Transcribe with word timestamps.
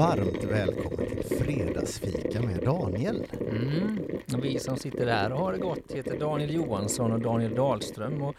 varmt 0.00 0.44
välkommen 0.44 1.06
till 1.06 1.36
Fredagsfika 1.38 2.42
med 2.42 2.62
Daniel. 2.64 3.26
Mm. 3.50 3.98
Vi 4.42 4.58
som 4.58 4.76
sitter 4.76 5.06
där 5.06 5.32
och 5.32 5.38
har 5.38 5.52
det 5.52 5.58
gott 5.58 5.92
heter 5.92 6.18
Daniel 6.18 6.54
Johansson 6.54 7.12
och 7.12 7.20
Daniel 7.20 7.54
Dahlström. 7.54 8.22
Och 8.22 8.34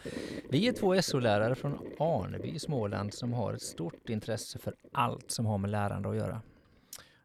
vi 0.50 0.68
är 0.68 0.72
två 0.72 1.02
SO-lärare 1.02 1.54
från 1.54 1.78
Aneby 1.98 2.48
i 2.48 2.58
Småland 2.58 3.14
som 3.14 3.32
har 3.32 3.52
ett 3.52 3.62
stort 3.62 4.08
intresse 4.08 4.58
för 4.58 4.74
allt 4.92 5.30
som 5.30 5.46
har 5.46 5.58
med 5.58 5.70
lärande 5.70 6.08
att 6.08 6.16
göra. 6.16 6.42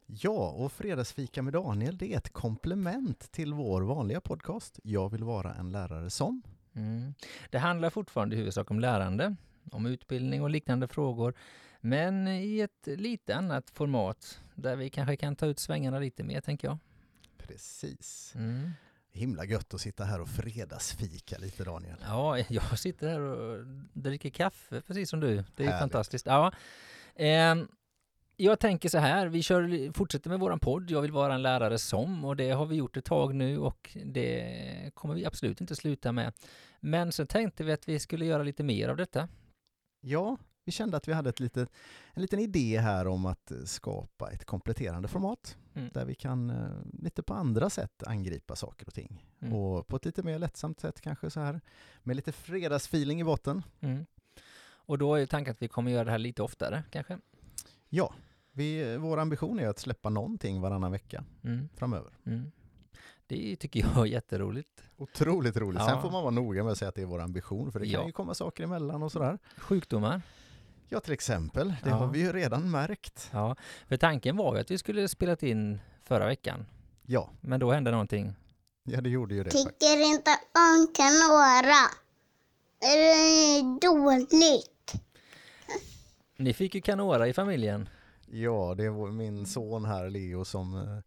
Ja, 0.05 0.49
och 0.49 0.71
Fredagsfika 0.71 1.41
med 1.41 1.53
Daniel, 1.53 1.97
det 1.97 2.13
är 2.13 2.17
ett 2.17 2.33
komplement 2.33 3.31
till 3.31 3.53
vår 3.53 3.81
vanliga 3.81 4.21
podcast. 4.21 4.79
Jag 4.83 5.09
vill 5.09 5.23
vara 5.23 5.53
en 5.53 5.71
lärare 5.71 6.09
som. 6.09 6.41
Mm. 6.75 7.13
Det 7.49 7.57
handlar 7.57 7.89
fortfarande 7.89 8.35
i 8.35 8.39
huvudsak 8.39 8.71
om 8.71 8.79
lärande, 8.79 9.35
om 9.71 9.85
utbildning 9.85 10.43
och 10.43 10.49
liknande 10.49 10.87
frågor. 10.87 11.33
Men 11.81 12.27
i 12.27 12.59
ett 12.59 12.87
lite 12.87 13.35
annat 13.35 13.69
format 13.69 14.41
där 14.55 14.75
vi 14.75 14.89
kanske 14.89 15.15
kan 15.15 15.35
ta 15.35 15.45
ut 15.45 15.59
svängarna 15.59 15.99
lite 15.99 16.23
mer, 16.23 16.41
tänker 16.41 16.67
jag. 16.67 16.77
Precis. 17.37 18.33
Mm. 18.35 18.71
Himla 19.11 19.45
gött 19.45 19.73
att 19.73 19.81
sitta 19.81 20.03
här 20.03 20.21
och 20.21 20.29
fredagsfika 20.29 21.37
lite 21.37 21.63
Daniel. 21.63 21.97
Ja, 22.01 22.39
jag 22.49 22.79
sitter 22.79 23.09
här 23.09 23.19
och 23.19 23.65
dricker 23.93 24.29
kaffe 24.29 24.81
precis 24.81 25.09
som 25.09 25.19
du. 25.19 25.43
Det 25.55 25.63
är 25.63 25.67
Härligt. 25.67 25.79
fantastiskt. 25.79 26.25
Ja. 26.25 26.51
Ehm, 27.15 27.67
jag 28.35 28.59
tänker 28.59 28.89
så 28.89 28.97
här, 28.97 29.27
vi 29.27 29.41
kör, 29.43 29.93
fortsätter 29.93 30.29
med 30.29 30.39
våran 30.39 30.59
podd. 30.59 30.91
Jag 30.91 31.01
vill 31.01 31.11
vara 31.11 31.33
en 31.33 31.41
lärare 31.41 31.77
som 31.77 32.25
och 32.25 32.35
det 32.35 32.49
har 32.49 32.65
vi 32.65 32.75
gjort 32.75 32.97
ett 32.97 33.05
tag 33.05 33.35
nu 33.35 33.57
och 33.57 33.97
det 34.05 34.91
kommer 34.93 35.15
vi 35.15 35.25
absolut 35.25 35.61
inte 35.61 35.75
sluta 35.75 36.11
med. 36.11 36.33
Men 36.79 37.11
så 37.11 37.25
tänkte 37.25 37.63
vi 37.63 37.71
att 37.71 37.89
vi 37.89 37.99
skulle 37.99 38.25
göra 38.25 38.43
lite 38.43 38.63
mer 38.63 38.89
av 38.89 38.97
detta. 38.97 39.29
Ja, 40.01 40.37
vi 40.67 40.71
kände 40.71 40.97
att 40.97 41.07
vi 41.07 41.13
hade 41.13 41.29
ett 41.29 41.39
litet, 41.39 41.69
en 42.13 42.21
liten 42.21 42.39
idé 42.39 42.79
här 42.79 43.07
om 43.07 43.25
att 43.25 43.51
skapa 43.65 44.31
ett 44.31 44.45
kompletterande 44.45 45.07
format 45.07 45.57
Mm. 45.73 45.89
där 45.93 46.05
vi 46.05 46.15
kan 46.15 46.49
eh, 46.49 46.69
lite 47.01 47.23
på 47.23 47.33
andra 47.33 47.69
sätt 47.69 48.03
angripa 48.03 48.55
saker 48.55 48.87
och 48.87 48.93
ting. 48.93 49.25
Mm. 49.39 49.53
Och 49.53 49.87
på 49.87 49.95
ett 49.95 50.05
lite 50.05 50.23
mer 50.23 50.39
lättsamt 50.39 50.79
sätt 50.79 51.01
kanske 51.01 51.29
så 51.29 51.39
här 51.39 51.61
med 52.03 52.15
lite 52.15 52.31
fredagsfeeling 52.31 53.21
i 53.21 53.23
botten. 53.23 53.63
Mm. 53.79 54.05
Och 54.69 54.97
då 54.97 55.15
är 55.15 55.25
tanken 55.25 55.51
att 55.51 55.61
vi 55.61 55.67
kommer 55.67 55.91
göra 55.91 56.03
det 56.03 56.11
här 56.11 56.17
lite 56.17 56.43
oftare 56.43 56.83
kanske. 56.91 57.19
Ja, 57.89 58.13
vi, 58.51 58.97
vår 58.97 59.17
ambition 59.19 59.59
är 59.59 59.67
att 59.67 59.79
släppa 59.79 60.09
någonting 60.09 60.61
varannan 60.61 60.91
vecka 60.91 61.23
Mm. 61.43 61.69
framöver. 61.75 62.11
Mm. 62.25 62.51
Det 63.27 63.55
tycker 63.55 63.79
jag 63.79 63.97
är 63.97 64.05
jätteroligt. 64.11 64.83
Otroligt 64.97 65.57
roligt. 65.57 65.81
Ja. 65.81 65.87
Sen 65.89 66.01
får 66.01 66.11
man 66.11 66.21
vara 66.23 66.31
noga 66.31 66.63
med 66.63 66.71
att 66.71 66.77
säga 66.77 66.89
att 66.89 66.95
det 66.95 67.01
är 67.01 67.05
vår 67.05 67.19
ambition, 67.21 67.71
för 67.71 67.79
det 67.79 67.85
kan 67.85 67.93
Ja. 68.01 68.05
ju 68.05 68.11
komma 68.11 68.33
saker 68.33 68.63
emellan 68.63 69.03
och 69.03 69.11
sådär. 69.11 69.37
Sjukdomar. 69.57 70.21
Ja, 70.89 70.99
till 70.99 71.13
exempel. 71.13 71.67
Det 71.83 71.89
Ja. 71.89 71.95
har 71.95 72.07
vi 72.07 72.19
ju 72.19 72.31
redan 72.33 72.71
märkt. 72.71 73.29
Ja, 73.33 73.55
för 73.87 73.97
tanken 73.97 74.37
var 74.37 74.55
ju 74.55 74.61
att 74.61 74.71
vi 74.71 74.77
skulle 74.77 75.07
spelat 75.07 75.43
in 75.43 75.79
förra 76.03 76.25
veckan. 76.25 76.65
Ja, 77.05 77.29
Men 77.41 77.59
då 77.59 77.71
hände 77.71 77.91
någonting. 77.91 78.33
ja 78.83 79.01
det 79.01 79.09
gjorde 79.09 79.35
ju 79.35 79.43
det. 79.43 79.49
faktiskt. 79.51 79.79
Tycker 79.79 80.05
inte 80.05 80.31
om 80.53 80.87
Canora. 80.95 81.87
Det 82.79 82.85
är 82.87 83.79
dåligt. 83.81 84.93
Ni 86.37 86.53
fick 86.53 86.75
ju 86.75 86.81
Canora 86.81 87.27
i 87.27 87.33
familjen. 87.33 87.89
Ja, 88.25 88.73
det 88.77 88.89
var 88.89 89.07
min 89.11 89.45
son 89.45 89.85
här, 89.85 90.09
Leo, 90.09 90.45
som 90.45 90.75
eh, 90.75 90.99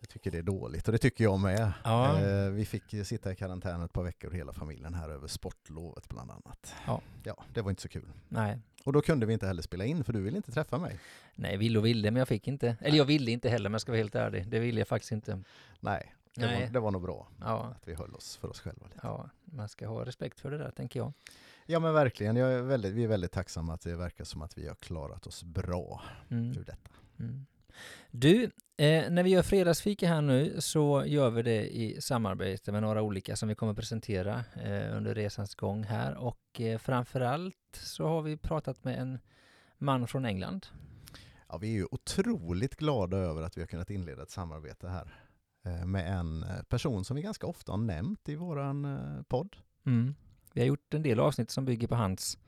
jag 0.00 0.08
tycker 0.08 0.30
det 0.30 0.38
är 0.38 0.42
dåligt 0.42 0.88
och 0.88 0.92
det 0.92 0.98
tycker 0.98 1.24
jag 1.24 1.40
med. 1.40 1.72
Ja. 1.84 2.20
Eh, 2.20 2.50
vi 2.50 2.66
fick 2.66 3.06
sitta 3.06 3.32
i 3.32 3.36
karantän 3.36 3.82
ett 3.82 3.92
par 3.92 4.02
veckor 4.02 4.30
hela 4.30 4.52
familjen 4.52 4.94
här 4.94 5.08
över 5.08 5.28
sportlovet 5.28 6.08
bland 6.08 6.30
annat. 6.30 6.74
Ja. 6.86 7.00
ja, 7.24 7.44
det 7.54 7.62
var 7.62 7.70
inte 7.70 7.82
så 7.82 7.88
kul. 7.88 8.12
Nej. 8.28 8.58
Och 8.86 8.92
då 8.92 9.02
kunde 9.02 9.26
vi 9.26 9.32
inte 9.32 9.46
heller 9.46 9.62
spela 9.62 9.84
in 9.84 10.04
för 10.04 10.12
du 10.12 10.20
ville 10.20 10.36
inte 10.36 10.52
träffa 10.52 10.78
mig. 10.78 10.98
Nej, 11.34 11.56
ville 11.56 11.78
och 11.78 11.86
ville, 11.86 12.10
men 12.10 12.18
jag 12.18 12.28
fick 12.28 12.48
inte. 12.48 12.76
Eller 12.80 12.96
jag 12.98 13.04
ville 13.04 13.30
inte 13.30 13.48
heller, 13.48 13.68
men 13.68 13.74
jag 13.74 13.80
ska 13.80 13.92
vara 13.92 13.98
helt 13.98 14.14
ärlig. 14.14 14.48
Det 14.48 14.58
ville 14.58 14.80
jag 14.80 14.88
faktiskt 14.88 15.12
inte. 15.12 15.40
Nej, 15.80 16.14
det, 16.34 16.46
Nej. 16.46 16.60
Var, 16.64 16.72
det 16.72 16.80
var 16.80 16.90
nog 16.90 17.02
bra 17.02 17.28
Ja, 17.40 17.74
att 17.76 17.88
vi 17.88 17.94
höll 17.94 18.14
oss 18.14 18.36
för 18.36 18.50
oss 18.50 18.60
själva. 18.60 18.86
Lite. 18.86 19.00
ja, 19.02 19.30
man 19.44 19.68
ska 19.68 19.86
ha 19.88 20.04
respekt 20.04 20.40
för 20.40 20.50
det 20.50 20.58
där, 20.58 20.70
tänker 20.70 21.00
jag. 21.00 21.12
Ja 21.66 21.80
men 21.80 21.94
verkligen, 21.94 22.36
är 22.36 22.62
väldigt, 22.62 22.92
vi 22.94 23.04
är 23.04 23.08
väldigt 23.08 23.32
tacksamma 23.32 23.74
att 23.74 23.80
det 23.80 23.96
verkar 23.96 24.24
som 24.24 24.42
att 24.42 24.58
vi 24.58 24.68
har 24.68 24.74
klarat 24.74 25.26
oss 25.26 25.42
bra 25.44 26.02
Mm. 26.30 26.50
ur 26.50 26.64
detta. 26.64 26.90
Mm. 27.18 27.46
Du, 28.10 28.44
eh, 28.76 29.10
när 29.10 29.22
vi 29.22 29.30
gör 29.30 29.42
fredagsfika 29.42 30.08
här 30.08 30.20
nu 30.20 30.60
så 30.60 31.04
gör 31.06 31.30
vi 31.30 31.42
det 31.42 31.76
i 31.76 32.00
samarbete 32.00 32.72
med 32.72 32.82
några 32.82 33.02
olika 33.02 33.36
som 33.36 33.48
vi 33.48 33.54
kommer 33.54 33.74
presentera 33.74 34.44
eh, 34.64 34.96
under 34.96 35.14
resans 35.14 35.54
gång 35.54 35.84
här 35.84 36.14
och 36.16 36.60
eh, 36.60 36.78
framförallt 36.78 37.54
så 37.76 38.06
har 38.08 38.22
vi 38.22 38.36
pratat 38.36 38.84
med 38.84 38.98
en 38.98 39.18
man 39.78 40.06
från 40.06 40.24
England. 40.24 40.66
Ja, 41.48 41.58
vi 41.58 41.68
är 41.68 41.72
ju 41.72 41.86
otroligt 41.90 42.76
glada 42.76 43.16
över 43.16 43.42
att 43.42 43.56
vi 43.56 43.60
har 43.60 43.66
kunnat 43.66 43.90
inleda 43.90 44.22
ett 44.22 44.30
samarbete 44.30 44.88
här 44.88 45.14
eh, 45.64 45.84
med 45.84 46.18
en 46.18 46.42
eh, 46.42 46.62
person 46.62 47.04
som 47.04 47.16
vi 47.16 47.22
ganska 47.22 47.46
ofta 47.46 47.72
har 47.72 47.78
nämnt 47.78 48.28
i 48.28 48.34
våran 48.34 48.84
eh, 48.84 49.22
podd. 49.22 49.56
Mm. 49.86 50.14
Vi 50.52 50.60
har 50.60 50.66
gjort 50.66 50.94
en 50.94 51.02
del 51.02 51.20
avsnitt 51.20 51.50
som 51.50 51.64
bygger 51.64 51.88
på 51.88 51.94
hans, 51.94 52.38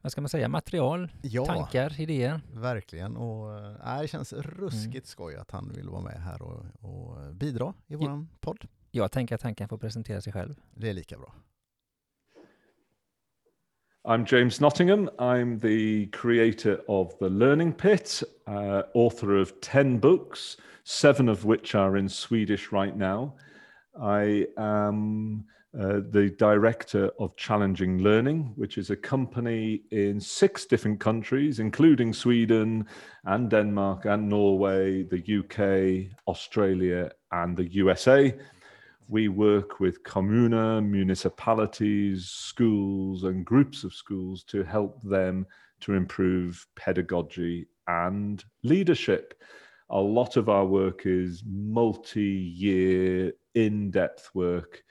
vad 0.00 0.12
ska 0.12 0.20
man 0.20 0.28
säga, 0.28 0.48
material, 0.48 1.12
Ja, 1.22 1.44
tankar, 1.46 2.00
idéer. 2.00 2.40
verkligen. 2.52 3.16
Och, 3.16 3.58
eh, 3.58 4.00
det 4.00 4.08
känns 4.08 4.32
ruskigt 4.32 5.06
skoj 5.06 5.36
att 5.36 5.50
han 5.50 5.72
vill 5.72 5.88
vara 5.88 6.02
med 6.02 6.22
här 6.22 6.42
och, 6.42 6.64
och 6.80 7.34
bidra 7.34 7.74
i 7.86 7.94
våran 7.94 8.28
podd. 8.40 8.68
Jag 8.90 9.12
tänker 9.12 9.34
att 9.34 9.42
han 9.42 9.54
kan 9.54 9.68
få 9.68 9.78
presentera 9.78 10.20
sig 10.20 10.32
själv. 10.32 10.60
Det 10.74 10.90
är 10.90 10.94
lika 10.94 11.18
bra. 11.18 11.34
I'm 14.04 14.24
James 14.24 14.60
Nottingham. 14.60 15.08
I'm 15.20 15.60
the 15.60 16.06
creator 16.06 16.80
of 16.88 17.16
The 17.20 17.28
Learning 17.28 17.72
Pit, 17.72 18.24
uh, 18.48 18.82
author 18.94 19.36
of 19.36 19.60
10 19.60 19.98
books, 19.98 20.56
seven 20.82 21.28
of 21.28 21.44
which 21.44 21.76
are 21.76 21.96
in 21.96 22.08
Swedish 22.08 22.72
right 22.72 22.96
now. 22.96 23.36
I 24.02 24.48
am 24.58 25.44
uh, 25.78 26.00
the 26.10 26.34
director 26.36 27.12
of 27.20 27.36
Challenging 27.36 27.98
Learning, 27.98 28.52
which 28.56 28.76
is 28.76 28.90
a 28.90 28.96
company 28.96 29.82
in 29.92 30.18
six 30.18 30.66
different 30.66 30.98
countries, 30.98 31.60
including 31.60 32.12
Sweden 32.12 32.84
and 33.26 33.48
Denmark 33.48 34.06
and 34.06 34.28
Norway, 34.28 35.04
the 35.04 35.22
UK, 35.38 36.12
Australia, 36.26 37.12
and 37.30 37.56
the 37.56 37.70
USA. 37.72 38.34
We 39.08 39.28
work 39.28 39.80
with 39.80 40.02
communa, 40.04 40.84
municipalities, 40.84 42.28
schools, 42.30 43.24
and 43.24 43.44
groups 43.44 43.84
of 43.84 43.92
schools 43.92 44.44
to 44.44 44.62
help 44.62 45.02
them 45.02 45.46
to 45.80 45.94
improve 45.94 46.66
pedagogy 46.76 47.66
and 47.86 48.42
leadership. 48.62 49.34
A 49.90 50.00
lot 50.00 50.36
of 50.36 50.48
our 50.48 50.64
work 50.64 51.02
is 51.04 51.42
multi 51.46 52.22
year, 52.22 53.32
in 53.54 53.90
depth 53.90 54.30
work. 54.34 54.82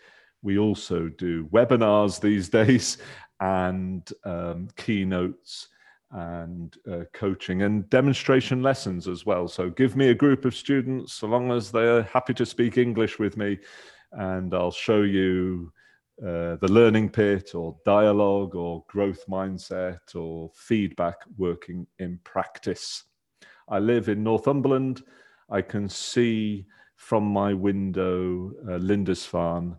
We 0.41 0.57
also 0.57 1.09
do 1.09 1.47
webinars 1.47 2.19
these 2.19 2.49
days 2.59 2.97
and 3.39 4.07
um, 4.23 4.67
keynotes 4.75 5.67
and 6.11 6.75
uh, 6.91 7.05
coaching 7.13 7.61
and 7.61 7.89
demonstration 7.89 8.61
lessons 8.61 9.07
as 9.07 9.25
well. 9.25 9.47
So 9.47 9.69
give 9.69 9.95
me 9.95 10.09
a 10.09 10.15
group 10.15 10.45
of 10.45 10.53
students, 10.53 11.13
so 11.13 11.27
long 11.27 11.51
as 11.51 11.71
they're 11.71 12.03
happy 12.03 12.33
to 12.35 12.45
speak 12.45 12.77
English 12.77 13.17
with 13.17 13.37
me, 13.37 13.59
and 14.13 14.53
I'll 14.53 14.71
show 14.71 15.01
you 15.01 15.71
uh, 16.21 16.55
the 16.57 16.67
learning 16.69 17.09
pit 17.09 17.55
or 17.55 17.75
dialogue 17.85 18.55
or 18.55 18.83
growth 18.87 19.25
mindset 19.27 20.15
or 20.15 20.51
feedback 20.53 21.15
working 21.37 21.87
in 21.99 22.19
practice. 22.23 23.05
I 23.67 23.79
live 23.79 24.09
in 24.09 24.23
Northumberland. 24.23 25.01
I 25.49 25.61
can 25.61 25.89
see 25.89 26.65
from 26.95 27.23
my 27.23 27.53
window 27.53 28.51
uh, 28.67 28.77
Lindisfarne, 28.77 29.75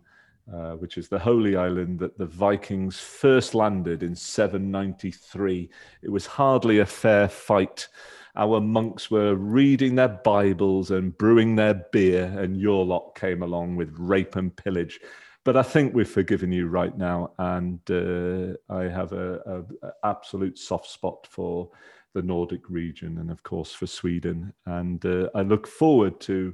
uh, 0.53 0.71
which 0.73 0.97
is 0.97 1.07
the 1.07 1.17
holy 1.17 1.55
island 1.55 1.99
that 1.99 2.17
the 2.17 2.25
Vikings 2.25 2.99
first 2.99 3.55
landed 3.55 4.03
in 4.03 4.13
793. 4.13 5.69
It 6.01 6.09
was 6.09 6.25
hardly 6.25 6.79
a 6.79 6.85
fair 6.85 7.29
fight. 7.29 7.87
Our 8.35 8.59
monks 8.59 9.11
were 9.11 9.35
reading 9.35 9.95
their 9.95 10.19
Bibles 10.23 10.89
and 10.91 11.15
brewing 11.17 11.55
their 11.55 11.85
beer, 11.91 12.25
and 12.37 12.59
your 12.59 12.83
lot 12.83 13.15
came 13.15 13.43
along 13.43 13.75
with 13.75 13.93
rape 13.97 14.35
and 14.35 14.55
pillage. 14.55 14.99
But 15.43 15.55
I 15.55 15.61
think 15.61 15.93
we've 15.93 16.09
forgiven 16.09 16.51
you 16.51 16.67
right 16.67 16.97
now, 16.97 17.33
and 17.37 17.79
uh, 17.91 18.55
I 18.73 18.83
have 18.83 19.13
a, 19.13 19.65
absolute 20.03 20.57
soft 20.57 20.89
spot 20.89 21.27
for 21.29 21.69
the 22.13 22.21
Nordic 22.21 22.69
region 22.69 23.17
and, 23.17 23.29
of 23.29 23.43
course, 23.43 23.73
for 23.73 23.87
Sweden. 23.87 24.53
And 24.65 25.05
uh, 25.05 25.29
I 25.35 25.41
look 25.41 25.67
forward 25.67 26.19
to 26.21 26.53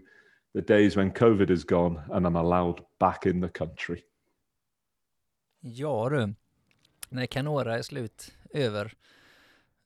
the 0.53 0.61
days 0.61 0.95
when 0.95 1.11
COVID 1.11 1.49
is 1.49 1.63
gone 1.63 2.01
and 2.11 2.25
I'm 2.25 2.35
allowed 2.35 2.81
back 2.99 3.25
in 3.25 3.39
the 3.39 3.49
country. 3.49 4.03
Ja 5.61 6.09
du, 6.09 6.33
när 7.09 7.25
Canora 7.25 7.77
är 7.77 7.81
slut 7.81 8.31
över 8.53 8.93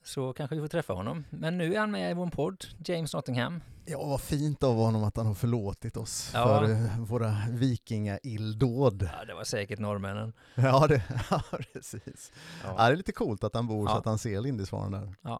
så 0.03 0.33
kanske 0.33 0.55
vi 0.55 0.61
får 0.61 0.67
träffa 0.67 0.94
honom. 0.94 1.23
Men 1.29 1.57
nu 1.57 1.75
är 1.75 1.79
han 1.79 1.91
med 1.91 2.11
i 2.11 2.13
vår 2.13 2.27
podd, 2.27 2.65
James 2.85 3.13
Nottingham. 3.13 3.61
Ja, 3.85 4.03
vad 4.05 4.21
fint 4.21 4.63
av 4.63 4.75
honom 4.75 5.03
att 5.03 5.17
han 5.17 5.25
har 5.25 5.33
förlåtit 5.33 5.97
oss 5.97 6.31
Ja. 6.33 6.44
för 6.59 6.71
eh, 6.71 7.00
våra 7.00 7.35
vikingailldåd. 7.50 9.09
Ja, 9.19 9.25
det 9.25 9.33
var 9.33 9.44
säkert 9.44 9.79
norrmännen. 9.79 10.33
Ja, 10.55 10.88
det, 10.88 11.03
ja 11.29 11.41
precis. 11.73 12.31
Ja. 12.63 12.69
Ja. 12.77 12.85
det 12.88 12.94
är 12.94 12.95
lite 12.95 13.11
coolt 13.11 13.44
att 13.44 13.55
han 13.55 13.67
bor 13.67 13.88
så 13.88 13.94
Ja. 13.94 13.97
att 13.97 14.05
han 14.05 14.17
ser 14.17 14.41
Lindisfarne 14.41 14.97
där. 14.97 15.39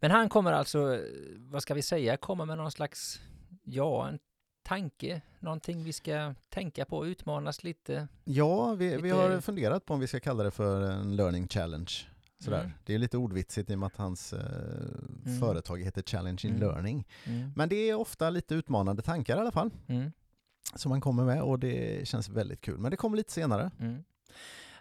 Men 0.00 0.10
han 0.10 0.28
kommer 0.28 0.52
alltså, 0.52 0.98
vad 1.38 1.62
ska 1.62 1.74
vi 1.74 1.82
säga, 1.82 2.16
komma 2.16 2.44
med 2.44 2.56
någon 2.58 2.70
slags, 2.70 3.20
ja, 3.64 4.08
en 4.08 4.18
tanke, 4.62 5.20
någonting 5.40 5.84
vi 5.84 5.92
ska 5.92 6.34
tänka 6.50 6.84
på, 6.84 7.06
utmanas 7.06 7.64
lite. 7.64 8.08
Ja, 8.24 8.74
vi, 8.74 8.88
vi 8.96 9.02
Lite- 9.02 9.14
har 9.16 9.40
funderat 9.40 9.84
på 9.84 9.94
om 9.94 10.00
vi 10.00 10.06
ska 10.06 10.20
kalla 10.20 10.42
det 10.42 10.50
för 10.50 10.80
en 10.90 11.16
learning 11.16 11.48
challenge. 11.48 11.92
Sådär. 12.40 12.60
Mm. 12.60 12.72
Det 12.84 12.94
är 12.94 12.98
lite 12.98 13.16
ordvitsigt 13.18 13.70
i 13.70 13.74
och 13.74 13.78
med 13.78 13.86
att 13.86 13.96
hans 13.96 14.32
eh, 14.32 14.40
Mm. 15.26 15.40
företag 15.40 15.82
heter 15.82 16.02
Challenge 16.02 16.40
in 16.44 16.50
Mm. 16.50 16.60
Learning. 16.68 17.06
Mm. 17.24 17.52
Men 17.56 17.68
det 17.68 17.76
är 17.90 17.94
ofta 17.94 18.30
lite 18.30 18.54
utmanande 18.54 19.02
tankar 19.02 19.36
i 19.36 19.40
alla 19.40 19.52
fall 19.52 19.70
Mm. 19.86 20.12
som 20.74 20.90
man 20.90 21.00
kommer 21.00 21.24
med 21.24 21.42
och 21.42 21.58
det 21.58 22.08
känns 22.08 22.28
väldigt 22.28 22.60
kul. 22.60 22.78
Men 22.78 22.90
det 22.90 22.96
kommer 22.96 23.16
lite 23.16 23.32
senare. 23.32 23.70
Mm. 23.80 24.04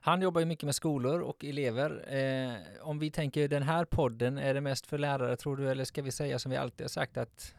Han 0.02 0.22
jobbar 0.22 0.40
ju 0.42 0.46
mycket 0.46 0.66
med 0.66 0.76
skolor 0.76 1.22
och 1.22 1.46
elever. 1.46 2.14
Eh, 2.16 2.54
om 2.82 3.00
vi 3.00 3.12
tänker 3.12 3.48
den 3.48 3.64
här 3.64 3.86
podden, 3.86 4.38
är 4.38 4.54
det 4.54 4.62
mest 4.62 4.88
för 4.88 4.98
lärare 4.98 5.36
tror 5.38 5.58
du, 5.58 5.70
eller 5.72 5.86
ska 5.86 6.02
vi 6.02 6.12
säga 6.12 6.40
som 6.40 6.52
vi 6.52 6.58
alltid 6.58 6.84
har 6.84 6.90
sagt 6.90 7.18
att 7.18 7.54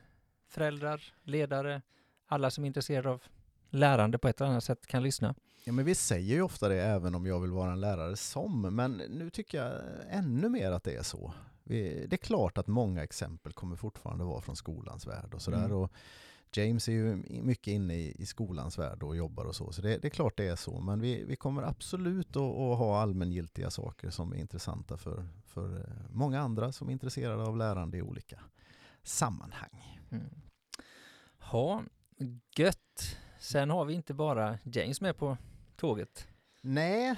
föräldrar, 0.48 1.02
ledare, 1.22 1.82
alla 2.26 2.50
som 2.50 2.64
är 2.64 2.66
intresserade 2.66 3.10
av 3.10 3.22
lärande 3.70 4.18
på 4.18 4.28
ett 4.28 4.40
eller 4.40 4.50
annat 4.50 4.64
sätt 4.64 4.86
kan 4.86 5.02
lyssna? 5.02 5.34
Ja, 5.68 5.72
men 5.72 5.84
vi 5.84 5.94
säger 5.94 6.34
ju 6.34 6.42
ofta 6.42 6.68
det 6.68 6.82
även 6.82 7.14
om 7.14 7.26
jag 7.26 7.40
vill 7.40 7.50
vara 7.50 7.72
en 7.72 7.80
lärare 7.80 8.16
som, 8.16 8.60
men 8.60 8.92
nu 8.92 9.30
tycker 9.30 9.64
jag 9.64 9.82
ännu 10.10 10.48
mer 10.48 10.72
att 10.72 10.84
det 10.84 10.96
är 10.96 11.02
så. 11.02 11.32
Vi, 11.64 12.06
det 12.06 12.16
är 12.16 12.18
klart 12.18 12.58
att 12.58 12.66
många 12.66 13.02
exempel 13.02 13.52
kommer 13.52 13.76
fortfarande 13.76 14.24
vara 14.24 14.40
från 14.40 14.56
skolans 14.56 15.06
värld 15.06 15.34
och 15.34 15.42
sådär. 15.42 15.64
Mm. 15.64 15.76
Och 15.76 15.92
James 16.52 16.88
är 16.88 16.92
ju 16.92 17.16
mycket 17.42 17.66
inne 17.72 17.94
i, 17.94 18.16
i 18.18 18.26
skolans 18.26 18.78
värld 18.78 19.02
och 19.02 19.16
jobbar 19.16 19.44
och 19.44 19.56
så, 19.56 19.72
så 19.72 19.82
det, 19.82 19.98
det 19.98 20.08
är 20.08 20.10
klart 20.10 20.36
det 20.36 20.48
är 20.48 20.56
så. 20.56 20.80
Men 20.80 21.00
vi, 21.00 21.24
vi 21.24 21.36
kommer 21.36 21.62
absolut 21.62 22.36
att, 22.36 22.42
att 22.42 22.78
ha 22.78 23.00
allmängiltiga 23.00 23.70
saker 23.70 24.10
som 24.10 24.32
är 24.32 24.36
intressanta 24.36 24.96
för, 24.96 25.28
för 25.46 25.76
eh, 25.76 26.10
många 26.12 26.40
andra 26.40 26.72
som 26.72 26.88
är 26.88 26.92
intresserade 26.92 27.42
av 27.42 27.56
lärande 27.56 27.98
i 27.98 28.02
olika 28.02 28.40
sammanhang. 29.02 30.00
Mm. 30.10 30.30
Gött. 32.56 33.16
Sen 33.40 33.70
har 33.70 33.84
vi 33.84 33.94
inte 33.94 34.14
bara 34.14 34.58
James 34.62 35.00
med 35.00 35.16
på 35.16 35.36
tåget. 35.78 36.26
Nej, 36.60 37.14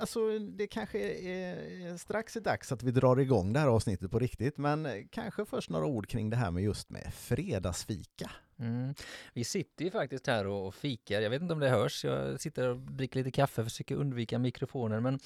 alltså 0.00 0.38
det 0.38 0.66
kanske 0.66 0.98
är 0.98 1.96
strax 1.96 2.36
är 2.36 2.40
dags 2.40 2.72
att 2.72 2.82
vi 2.82 2.90
drar 2.90 3.20
igång 3.20 3.52
det 3.52 3.60
här 3.60 3.68
avsnittet 3.68 4.10
på 4.10 4.18
riktigt, 4.18 4.58
men 4.58 5.08
kanske 5.10 5.44
först 5.44 5.70
några 5.70 5.86
ord 5.86 6.08
kring 6.08 6.30
det 6.30 6.36
här 6.36 6.50
med 6.50 6.62
just 6.62 6.90
med 6.90 7.14
fredagsfika. 7.14 8.30
Mm. 8.58 8.94
Vi 9.34 9.44
sitter 9.44 9.84
ju 9.84 9.90
faktiskt 9.90 10.26
här 10.26 10.46
och 10.46 10.74
fikar. 10.74 11.20
Jag 11.20 11.30
vet 11.30 11.42
inte 11.42 11.54
om 11.54 11.60
det 11.60 11.68
hörs. 11.68 12.04
Jag 12.04 12.40
sitter 12.40 12.68
och 12.68 12.76
dricker 12.76 13.18
lite 13.18 13.30
kaffe, 13.30 13.64
försöker 13.64 13.94
undvika 13.94 14.38
mikrofoner. 14.38 15.00
Men 15.00 15.20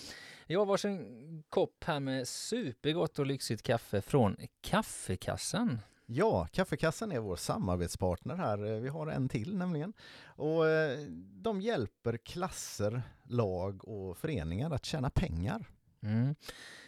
jag 0.47 0.59
har 0.59 0.67
varsin 0.67 1.45
kopp 1.49 1.85
här 1.85 2.01
med 2.01 2.29
supergott 2.29 3.19
och 3.19 3.27
lyxigt 3.27 3.63
kaffe 3.63 4.03
från 4.03 4.37
Kaffekassan. 4.61 5.79
Ja, 6.07 6.47
Kaffekassan 6.53 7.13
är 7.13 7.21
vår 7.21 7.37
samarbetspartner 7.37 8.37
här. 8.37 8.81
Vi 8.81 8.89
har 8.89 9.07
en 9.07 9.29
till 9.29 9.57
nämligen. 9.57 9.93
Och 10.25 10.69
eh, 10.69 10.99
de 11.33 11.61
hjälper 11.61 12.17
klasser, 12.17 13.03
lag 13.25 13.89
och 13.89 14.19
föreningar 14.19 14.71
att 14.71 14.85
tjäna 14.85 15.11
pengar. 15.11 15.67
Mm. 16.03 16.35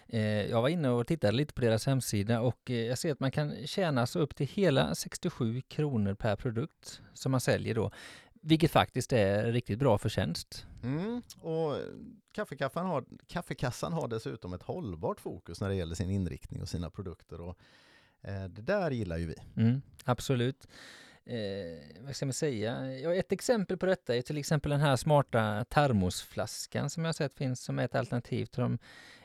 Eh, 0.08 0.50
jag 0.50 0.62
var 0.62 0.68
inne 0.68 0.88
och 0.88 1.06
tittade 1.06 1.32
lite 1.32 1.54
på 1.54 1.60
deras 1.60 1.86
hemsida 1.86 2.40
och 2.40 2.70
eh, 2.70 2.76
jag 2.76 2.98
ser 2.98 3.12
att 3.12 3.20
man 3.20 3.30
kan 3.30 3.66
tjäna 3.66 4.06
så 4.06 4.18
upp 4.18 4.36
till 4.36 4.46
hela 4.46 4.94
67 4.94 5.60
kronor 5.60 6.14
per 6.14 6.36
produkt 6.36 7.00
som 7.14 7.32
man 7.32 7.40
säljer 7.40 7.74
då. 7.74 7.90
Vilket 8.42 8.70
faktiskt 8.70 9.12
är 9.12 9.52
riktigt 9.52 9.78
bra 9.78 9.98
förtjänst. 9.98 10.66
Mm. 10.82 11.22
Och 11.40 11.76
kaffekassan 12.32 12.86
har, 12.86 13.04
kaffekassan 13.26 13.92
har 13.92 14.08
dessutom 14.08 14.52
ett 14.52 14.62
hållbart 14.62 15.20
fokus 15.20 15.60
när 15.60 15.68
det 15.68 15.74
gäller 15.74 15.94
sin 15.94 16.10
inriktning 16.10 16.62
och 16.62 16.68
sina 16.68 16.90
produkter. 16.90 17.40
Och, 17.40 17.48
eh, 17.48 17.54
det 18.48 18.62
där 18.62 18.90
gillar 18.90 19.16
ju 19.16 19.26
vi. 19.26 19.62
Mm, 19.62 19.82
absolut. 20.04 20.66
Eh, 21.24 22.04
vad 22.04 22.16
ska 22.16 22.26
man 22.26 22.32
säga? 22.32 22.92
Ja, 22.92 23.14
ett 23.14 23.32
exempel 23.32 23.76
på 23.76 23.86
detta 23.86 24.16
är 24.16 24.22
till 24.22 24.38
exempel 24.38 24.70
den 24.70 24.80
här 24.80 24.96
smarta 24.96 25.64
termosflaskan 25.64 26.90
som 26.90 27.04
jag 27.04 27.14
sett 27.14 27.38
finns 27.38 27.60
som 27.60 27.78
ett 27.78 27.94
alternativ 27.94 28.46
till 28.46 28.62
de 28.62 28.78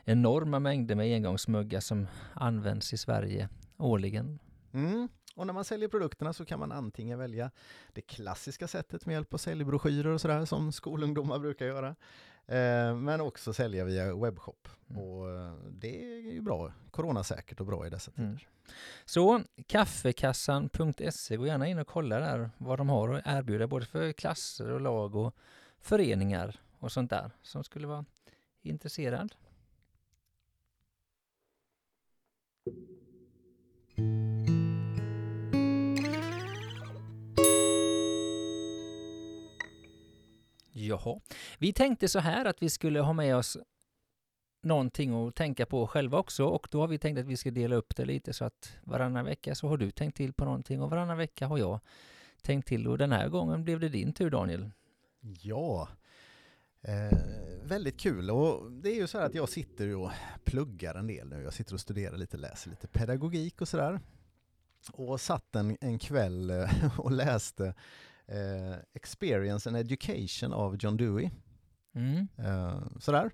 enorma 0.04 0.58
mängder 0.58 0.94
med 0.94 1.14
engångsmuggar 1.14 1.80
som 1.80 2.06
används 2.34 2.92
i 2.92 2.96
Sverige 2.96 3.48
årligen. 3.76 4.38
Mm. 4.72 5.08
Och 5.36 5.46
när 5.46 5.54
man 5.54 5.64
säljer 5.64 5.88
produkterna 5.88 6.32
så 6.32 6.44
kan 6.44 6.58
man 6.58 6.72
antingen 6.72 7.18
välja 7.18 7.50
det 7.92 8.00
klassiska 8.00 8.68
sättet 8.68 9.06
med 9.06 9.12
hjälp 9.12 9.34
av 9.34 9.38
säljbroschyrer 9.38 10.10
och 10.10 10.20
sådär 10.20 10.44
som 10.44 10.72
skolungdomar 10.72 11.38
brukar 11.38 11.66
göra. 11.66 11.96
Eh, 12.46 12.96
men 12.96 13.20
också 13.20 13.52
sälja 13.52 13.84
via 13.84 14.14
webbshop. 14.14 14.68
Mm. 14.90 15.02
Och 15.02 15.30
eh, 15.30 15.52
det 15.70 16.02
är 16.02 16.32
ju 16.32 16.40
bra, 16.40 16.72
coronasäkert 16.90 17.60
och 17.60 17.66
bra 17.66 17.86
i 17.86 17.90
dessa 17.90 18.10
tider. 18.10 18.28
Mm. 18.28 18.38
Så 19.04 19.42
kaffekassan.se, 19.66 21.36
gå 21.36 21.46
gärna 21.46 21.68
in 21.68 21.78
och 21.78 21.86
kolla 21.86 22.18
där 22.18 22.50
vad 22.58 22.78
de 22.78 22.88
har 22.88 23.14
att 23.14 23.22
erbjuda 23.26 23.66
både 23.66 23.86
för 23.86 24.12
klasser 24.12 24.70
och 24.70 24.80
lag 24.80 25.14
och 25.14 25.36
föreningar 25.80 26.60
och 26.78 26.92
sånt 26.92 27.10
där 27.10 27.30
som 27.42 27.64
skulle 27.64 27.86
vara 27.86 28.04
intresserad. 28.62 29.34
Jaha, 40.86 41.20
vi 41.58 41.72
tänkte 41.72 42.08
så 42.08 42.18
här 42.18 42.44
att 42.44 42.62
vi 42.62 42.70
skulle 42.70 43.00
ha 43.00 43.12
med 43.12 43.36
oss 43.36 43.58
någonting 44.62 45.28
att 45.28 45.34
tänka 45.34 45.66
på 45.66 45.86
själva 45.86 46.18
också 46.18 46.44
och 46.44 46.68
då 46.70 46.80
har 46.80 46.88
vi 46.88 46.98
tänkt 46.98 47.18
att 47.18 47.26
vi 47.26 47.36
ska 47.36 47.50
dela 47.50 47.76
upp 47.76 47.96
det 47.96 48.04
lite 48.04 48.32
så 48.32 48.44
att 48.44 48.72
varannan 48.82 49.24
vecka 49.24 49.54
så 49.54 49.68
har 49.68 49.76
du 49.76 49.90
tänkt 49.90 50.16
till 50.16 50.32
på 50.32 50.44
någonting 50.44 50.82
och 50.82 50.90
varannan 50.90 51.18
vecka 51.18 51.46
har 51.46 51.58
jag 51.58 51.80
tänkt 52.42 52.68
till 52.68 52.88
och 52.88 52.98
den 52.98 53.12
här 53.12 53.28
gången 53.28 53.64
blev 53.64 53.80
det 53.80 53.88
din 53.88 54.12
tur 54.12 54.30
Daniel. 54.30 54.70
Ja, 55.20 55.88
eh, 56.82 57.18
väldigt 57.64 58.00
kul. 58.00 58.30
Och 58.30 58.72
det 58.72 58.90
är 58.90 58.94
ju 58.94 59.06
så 59.06 59.18
här 59.18 59.26
att 59.26 59.34
jag 59.34 59.48
sitter 59.48 59.96
och 59.96 60.10
pluggar 60.44 60.94
en 60.94 61.06
del 61.06 61.28
nu. 61.28 61.42
Jag 61.42 61.52
sitter 61.52 61.74
och 61.74 61.80
studerar 61.80 62.16
lite, 62.16 62.36
läser 62.36 62.70
lite 62.70 62.86
pedagogik 62.86 63.60
och 63.60 63.68
sådär. 63.68 64.00
Och 64.92 65.20
satt 65.20 65.56
en, 65.56 65.76
en 65.80 65.98
kväll 65.98 66.50
eh, 66.50 67.00
och 67.00 67.12
läste 67.12 67.74
eh, 68.26 68.76
Experience 68.94 69.68
and 69.68 69.76
Education 69.76 70.52
av 70.52 70.76
John 70.76 70.96
Dewey. 70.96 71.30
Mm. 71.94 72.28
Eh, 72.38 72.82
sådär. 73.00 73.30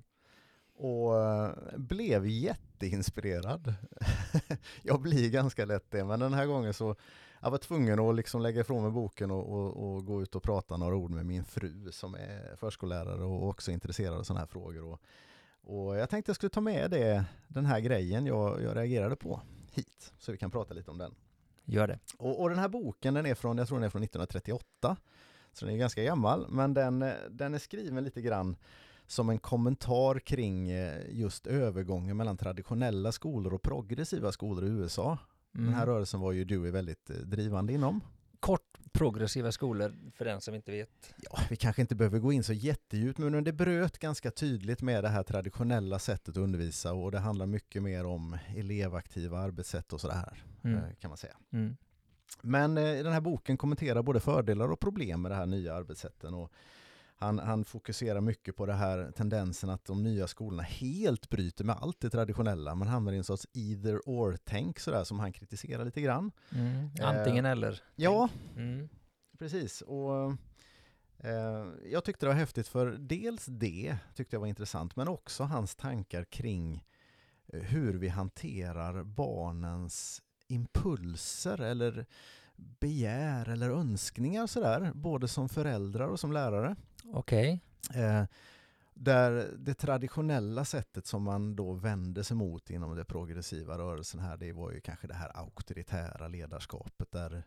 Och 0.74 1.22
eh, 1.22 1.52
blev 1.76 2.26
jätteinspirerad. 2.26 3.74
jag 4.82 5.00
blir 5.00 5.30
ganska 5.30 5.64
lätt 5.64 5.90
det, 5.90 6.04
men 6.04 6.20
den 6.20 6.34
här 6.34 6.46
gången 6.46 6.74
så 6.74 6.96
jag 7.40 7.50
var 7.50 7.58
tvungen 7.58 7.98
att 7.98 8.16
liksom 8.16 8.42
lägga 8.42 8.60
ifrån 8.60 8.82
mig 8.82 8.92
boken 8.92 9.30
och, 9.30 9.48
och, 9.48 9.96
och 9.96 10.06
gå 10.06 10.22
ut 10.22 10.34
och 10.34 10.42
prata 10.42 10.76
några 10.76 10.96
ord 10.96 11.10
med 11.10 11.26
min 11.26 11.44
fru 11.44 11.92
som 11.92 12.14
är 12.14 12.56
förskollärare 12.56 13.24
och 13.24 13.48
också 13.48 13.70
intresserad 13.70 14.14
av 14.14 14.22
sådana 14.22 14.40
här 14.40 14.46
frågor. 14.46 14.84
Och, 14.84 15.00
och 15.62 15.96
jag 15.96 16.10
tänkte 16.10 16.30
jag 16.30 16.36
skulle 16.36 16.50
ta 16.50 16.60
med 16.60 16.90
det, 16.90 17.24
den 17.48 17.66
här 17.66 17.80
grejen 17.80 18.26
jag, 18.26 18.62
jag 18.62 18.76
reagerade 18.76 19.16
på 19.16 19.40
hit, 19.72 20.12
så 20.18 20.32
vi 20.32 20.38
kan 20.38 20.50
prata 20.50 20.74
lite 20.74 20.90
om 20.90 20.98
den. 20.98 21.14
Gör 21.70 21.88
det. 21.88 21.98
Och, 22.18 22.40
och 22.40 22.50
den 22.50 22.58
här 22.58 22.68
boken 22.68 23.14
den 23.14 23.26
är 23.26 23.34
från, 23.34 23.58
jag 23.58 23.68
tror 23.68 23.78
den 23.78 23.84
är 23.84 23.90
från 23.90 24.02
1938, 24.02 24.96
så 25.52 25.64
den 25.64 25.74
är 25.74 25.78
ganska 25.78 26.02
gammal, 26.02 26.46
men 26.48 26.74
den, 26.74 27.04
den 27.30 27.54
är 27.54 27.58
skriven 27.58 28.04
lite 28.04 28.22
grann 28.22 28.56
som 29.06 29.30
en 29.30 29.38
kommentar 29.38 30.18
kring 30.18 30.70
eh, 30.70 31.02
just 31.10 31.46
övergången 31.46 32.16
mellan 32.16 32.36
traditionella 32.36 33.12
skolor 33.12 33.54
och 33.54 33.62
progressiva 33.62 34.32
skolor 34.32 34.64
i 34.64 34.68
USA. 34.68 35.18
Mm. 35.54 35.66
Den 35.66 35.74
här 35.74 35.86
rörelsen 35.86 36.20
var 36.20 36.32
ju 36.32 36.44
Dewey 36.44 36.70
väldigt 36.70 37.10
eh, 37.10 37.16
drivande 37.16 37.72
inom. 37.72 38.00
Kort 38.40 38.78
progressiva 38.92 39.52
skolor 39.52 39.94
för 40.14 40.24
den 40.24 40.40
som 40.40 40.54
inte 40.54 40.70
vet. 40.72 41.14
Ja, 41.16 41.38
vi 41.50 41.56
kanske 41.56 41.82
inte 41.82 41.94
behöver 41.94 42.18
gå 42.18 42.32
in 42.32 42.44
så 42.44 42.52
jättedjupt, 42.52 43.18
men 43.18 43.44
det 43.44 43.52
bröt 43.52 43.98
ganska 43.98 44.30
tydligt 44.30 44.82
med 44.82 45.04
det 45.04 45.08
här 45.08 45.22
traditionella 45.22 45.98
sättet 45.98 46.28
att 46.28 46.36
undervisa 46.36 46.92
och 46.92 47.12
det 47.12 47.18
handlar 47.18 47.46
mycket 47.46 47.82
mer 47.82 48.04
om 48.06 48.38
elevaktiva 48.56 49.38
arbetssätt 49.38 49.92
och 49.92 50.00
sådär, 50.00 50.42
Mm. 50.64 50.76
eh, 50.78 50.94
kan 51.00 51.08
man 51.10 51.18
säga. 51.18 51.36
Mm. 51.52 51.76
Men 52.42 52.78
eh, 52.78 52.84
den 52.84 53.12
här 53.12 53.20
boken 53.20 53.56
kommenterar 53.56 54.02
både 54.02 54.20
fördelar 54.20 54.72
och 54.72 54.80
problem 54.80 55.22
med 55.22 55.30
det 55.30 55.34
här 55.34 55.46
nya 55.46 55.74
arbetssätten. 55.74 56.34
Och 56.34 56.52
han, 57.20 57.38
han 57.38 57.64
fokuserar 57.64 58.20
mycket 58.20 58.56
på 58.56 58.66
det 58.66 58.72
här 58.74 59.10
tendensen 59.16 59.70
att 59.70 59.84
de 59.84 60.02
nya 60.02 60.26
skolorna 60.26 60.62
helt 60.62 61.28
bryter 61.30 61.64
med 61.64 61.76
allt 61.80 62.00
det 62.00 62.10
traditionella. 62.10 62.74
Man 62.74 62.88
hamnar 62.88 63.12
i 63.12 63.16
en 63.16 63.24
sorts 63.24 63.46
either 63.52 64.00
or-tänk 64.06 64.78
sådär 64.78 65.04
som 65.04 65.20
han 65.20 65.32
kritiserar 65.32 65.84
lite 65.84 66.00
grann. 66.00 66.30
Mm. 66.54 66.88
Antingen 67.02 67.44
eller. 67.44 67.82
Ja, 67.96 68.28
Mm. 68.56 68.88
precis. 69.38 69.80
Och 69.80 70.30
eh, 71.18 71.66
Jag 71.90 72.04
tyckte 72.04 72.26
det 72.26 72.30
var 72.30 72.38
häftigt 72.38 72.68
för 72.68 72.86
dels 72.98 73.46
det 73.46 73.96
tyckte 74.14 74.36
jag 74.36 74.40
var 74.40 74.46
intressant 74.46 74.96
men 74.96 75.08
också 75.08 75.44
hans 75.44 75.76
tankar 75.76 76.24
kring 76.24 76.84
eh, 77.52 77.60
hur 77.60 77.94
vi 77.94 78.08
hanterar 78.08 79.02
barnens 79.02 80.22
impulser 80.48 81.60
eller 81.60 82.06
begär 82.56 83.48
eller 83.48 83.70
önskningar 83.70 84.46
sådär, 84.46 84.92
både 84.94 85.28
som 85.28 85.48
föräldrar 85.48 86.08
och 86.08 86.20
som 86.20 86.32
lärare. 86.32 86.76
Okej. 87.04 87.60
Eh, 87.94 88.24
där 88.94 89.54
det 89.58 89.74
traditionella 89.74 90.64
sättet 90.64 91.06
som 91.06 91.22
man 91.22 91.56
då 91.56 91.72
vände 91.72 92.24
sig 92.24 92.36
mot 92.36 92.70
inom 92.70 92.96
den 92.96 93.04
progressiva 93.06 93.78
rörelsen 93.78 94.20
här, 94.20 94.36
det 94.36 94.52
var 94.52 94.72
ju 94.72 94.80
kanske 94.80 95.06
det 95.06 95.14
här 95.14 95.36
auktoritära 95.36 96.28
ledarskapet 96.28 97.12
där 97.12 97.42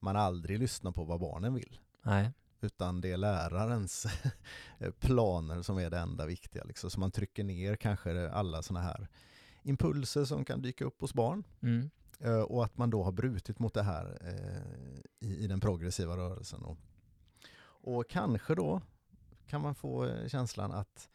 man 0.00 0.16
aldrig 0.16 0.58
lyssnar 0.58 0.92
på 0.92 1.04
vad 1.04 1.20
barnen 1.20 1.54
vill. 1.54 1.78
Nej. 2.02 2.30
Utan 2.60 3.00
det 3.00 3.12
är 3.12 3.16
lärarens 3.16 4.06
planer 5.00 5.62
som 5.62 5.78
är 5.78 5.90
det 5.90 5.98
enda 5.98 6.26
viktiga. 6.26 6.64
Liksom. 6.64 6.90
Så 6.90 7.00
man 7.00 7.10
trycker 7.10 7.44
ner 7.44 7.76
kanske 7.76 8.30
alla 8.30 8.62
sådana 8.62 8.86
här 8.86 9.08
impulser 9.62 10.24
som 10.24 10.44
kan 10.44 10.62
dyka 10.62 10.84
upp 10.84 11.00
hos 11.00 11.14
barn. 11.14 11.44
Mm. 11.60 11.90
Eh, 12.20 12.40
Och 12.40 12.64
att 12.64 12.76
man 12.76 12.90
då 12.90 13.02
har 13.02 13.12
brutit 13.12 13.58
mot 13.58 13.74
det 13.74 13.82
här 13.82 14.18
eh, 14.20 15.28
i, 15.28 15.44
i 15.44 15.46
den 15.46 15.60
progressiva 15.60 16.16
rörelsen. 16.16 16.62
Och, 16.62 16.78
och 17.82 18.08
kanske 18.08 18.54
då 18.54 18.80
kan 19.46 19.60
man 19.60 19.74
få 19.74 20.06
eh, 20.06 20.28
känslan 20.28 20.72
att 20.72 21.08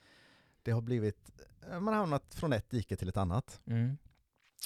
det 0.64 0.72
har 0.72 0.82
blivit, 0.82 1.42
eh, 1.70 1.80
man 1.80 1.94
har 1.94 2.02
hamnat 2.02 2.36
från 2.36 2.54
ett 2.54 2.70
dike 2.70 2.96
till 2.96 3.10
ett 3.10 3.18
annat. 3.18 3.62
Mm. 3.66 3.98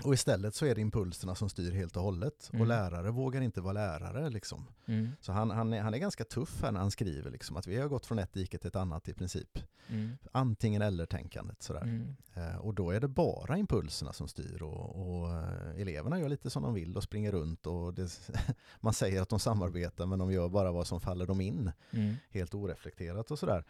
Och 0.03 0.13
istället 0.13 0.55
så 0.55 0.65
är 0.65 0.75
det 0.75 0.81
impulserna 0.81 1.35
som 1.35 1.49
styr 1.49 1.71
helt 1.71 1.97
och 1.97 2.03
hållet. 2.03 2.49
Mm. 2.53 2.61
Och 2.61 2.67
lärare 2.67 3.11
vågar 3.11 3.41
inte 3.41 3.61
vara 3.61 3.73
lärare 3.73 4.29
liksom. 4.29 4.67
Mm. 4.85 5.11
Så 5.21 5.31
han, 5.31 5.51
han, 5.51 5.73
är, 5.73 5.81
han 5.81 5.93
är 5.93 5.97
ganska 5.97 6.23
tuff 6.23 6.61
här 6.61 6.71
när 6.71 6.79
han 6.79 6.91
skriver 6.91 7.31
liksom, 7.31 7.57
att 7.57 7.67
vi 7.67 7.77
har 7.77 7.87
gått 7.87 8.05
från 8.05 8.19
ett 8.19 8.33
dike 8.33 8.57
till 8.57 8.67
ett 8.67 8.75
annat 8.75 9.07
i 9.07 9.13
princip. 9.13 9.59
Mm. 9.87 10.17
Antingen 10.31 10.81
eller-tänkandet 10.81 11.63
sådär. 11.63 11.81
Mm. 11.81 12.15
Eh, 12.33 12.55
och 12.55 12.73
då 12.73 12.91
är 12.91 12.99
det 12.99 13.07
bara 13.07 13.57
impulserna 13.57 14.13
som 14.13 14.27
styr 14.27 14.63
och, 14.63 15.07
och 15.07 15.29
eh, 15.29 15.81
eleverna 15.81 16.19
gör 16.19 16.29
lite 16.29 16.49
som 16.49 16.63
de 16.63 16.73
vill 16.73 16.97
och 16.97 17.03
springer 17.03 17.31
runt 17.31 17.67
och 17.67 17.93
det, 17.93 18.19
man 18.79 18.93
säger 18.93 19.21
att 19.21 19.29
de 19.29 19.39
samarbetar 19.39 20.05
men 20.05 20.19
de 20.19 20.31
gör 20.31 20.49
bara 20.49 20.71
vad 20.71 20.87
som 20.87 21.01
faller 21.01 21.25
dem 21.25 21.41
in. 21.41 21.71
Mm. 21.91 22.15
Helt 22.29 22.53
oreflekterat 22.53 23.31
och 23.31 23.39
sådär. 23.39 23.63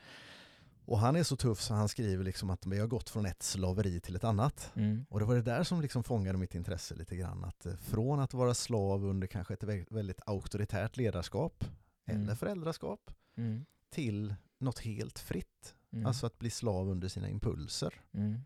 Och 0.85 0.99
han 0.99 1.15
är 1.15 1.23
så 1.23 1.35
tuff 1.35 1.61
så 1.61 1.73
han 1.73 1.89
skriver 1.89 2.23
liksom 2.23 2.49
att 2.49 2.65
vi 2.65 2.79
har 2.79 2.87
gått 2.87 3.09
från 3.09 3.25
ett 3.25 3.43
slaveri 3.43 3.99
till 3.99 4.15
ett 4.15 4.23
annat. 4.23 4.71
Mm. 4.75 5.05
Och 5.09 5.19
det 5.19 5.25
var 5.25 5.35
det 5.35 5.41
där 5.41 5.63
som 5.63 5.81
liksom 5.81 6.03
fångade 6.03 6.37
mitt 6.37 6.55
intresse 6.55 6.95
lite 6.95 7.15
grann. 7.15 7.43
Att 7.43 7.65
eh, 7.65 7.75
från 7.75 8.19
att 8.19 8.33
vara 8.33 8.53
slav 8.53 9.05
under 9.05 9.27
kanske 9.27 9.53
ett 9.53 9.63
vä- 9.63 9.85
väldigt 9.89 10.19
auktoritärt 10.25 10.97
ledarskap 10.97 11.63
Mm. 12.05 12.21
eller 12.23 12.35
föräldraskap 12.35 13.11
Mm. 13.37 13.65
till 13.89 14.35
något 14.59 14.79
helt 14.79 15.19
fritt. 15.19 15.75
Mm. 15.93 16.05
Alltså 16.05 16.25
att 16.25 16.39
bli 16.39 16.49
slav 16.49 16.89
under 16.89 17.07
sina 17.07 17.29
impulser. 17.29 17.93
Mm. 18.13 18.39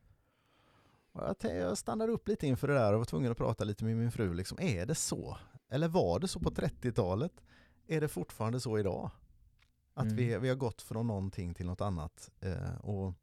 Jag, 1.13 1.35
jag 1.41 1.77
stannade 1.77 2.11
upp 2.11 2.27
lite 2.27 2.47
inför 2.47 2.67
det 2.67 2.73
där 2.73 2.93
och 2.93 2.99
var 2.99 3.05
tvungen 3.05 3.31
att 3.31 3.37
prata 3.37 3.63
lite 3.63 3.83
med 3.85 3.97
min 3.97 4.11
fru. 4.11 4.33
Liksom, 4.33 4.57
är 4.61 4.85
det 4.85 4.95
så? 4.95 5.37
Eller 5.69 5.87
var 5.87 6.19
det 6.19 6.27
så 6.27 6.39
på 6.39 6.49
30-talet? 6.51 7.31
Är 7.87 8.01
det 8.01 8.07
fortfarande 8.07 8.59
så 8.59 8.79
idag? 8.79 9.11
Att 9.97 10.03
Mm. 10.05 10.15
vi, 10.15 10.37
vi 10.37 10.49
har 10.49 10.55
gått 10.55 10.81
från 10.81 11.07
någonting 11.07 11.53
till 11.53 11.65
något 11.65 11.81
annat 11.81 12.31
eh, 12.41 12.75
och 12.75 13.13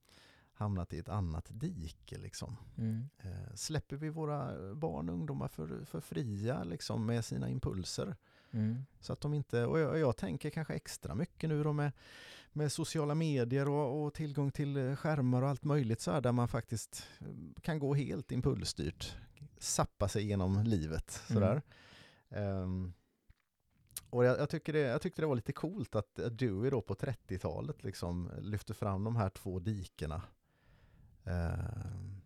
hamnat 0.54 0.92
i 0.92 0.98
ett 0.98 1.08
annat 1.08 1.46
dike. 1.50 2.18
Liksom. 2.18 2.56
Mm. 2.78 3.08
Eh, 3.18 3.54
släpper 3.54 3.96
vi 3.96 4.08
våra 4.08 4.74
barn 4.74 5.08
och 5.08 5.14
ungdomar 5.14 5.48
för, 5.48 5.84
för 5.84 6.00
fria 6.00 6.64
liksom, 6.64 7.06
med 7.06 7.24
sina 7.24 7.48
impulser? 7.48 8.16
Mm. 8.50 8.84
Så 9.00 9.12
att 9.12 9.20
de 9.20 9.34
inte, 9.34 9.64
och 9.66 9.78
jag, 9.80 9.98
jag 9.98 10.16
tänker 10.16 10.50
kanske 10.50 10.74
extra 10.74 11.14
mycket 11.14 11.48
nu 11.48 11.62
då 11.64 11.72
med, 11.72 11.92
med 12.52 12.72
sociala 12.72 13.14
medier 13.14 13.68
och, 13.68 14.02
och 14.04 14.14
tillgång 14.14 14.50
till 14.50 14.76
eh, 14.76 14.96
skärmar 14.96 15.42
och 15.42 15.48
allt 15.48 15.64
möjligt 15.64 16.00
så 16.00 16.10
här 16.10 16.20
där 16.20 16.32
man 16.32 16.48
faktiskt 16.48 17.06
eh, 17.20 17.26
kan 17.62 17.78
gå 17.78 17.94
helt 17.94 18.32
impulsstyrt, 18.32 19.16
sappa 19.58 20.08
sig 20.08 20.24
genom 20.26 20.62
livet 20.64 21.22
Mm. 21.30 21.40
sådär. 21.42 21.62
Och 24.12 24.24
jag, 24.24 24.38
jag, 24.38 24.48
tycker 24.50 24.72
det, 24.72 24.78
jag 24.78 25.02
tyckte 25.02 25.22
det 25.22 25.26
var 25.26 25.34
lite 25.36 25.52
coolt 25.52 25.94
att 25.94 26.18
att 26.18 26.38
Dewey 26.38 26.70
då 26.70 26.82
på 26.82 26.94
30-talet 26.94 27.84
liksom 27.84 28.30
lyfte 28.40 28.74
fram 28.74 29.04
de 29.04 29.16
här 29.16 29.30
två 29.30 29.58
dikena 29.58 30.22
ehm, 31.24 32.20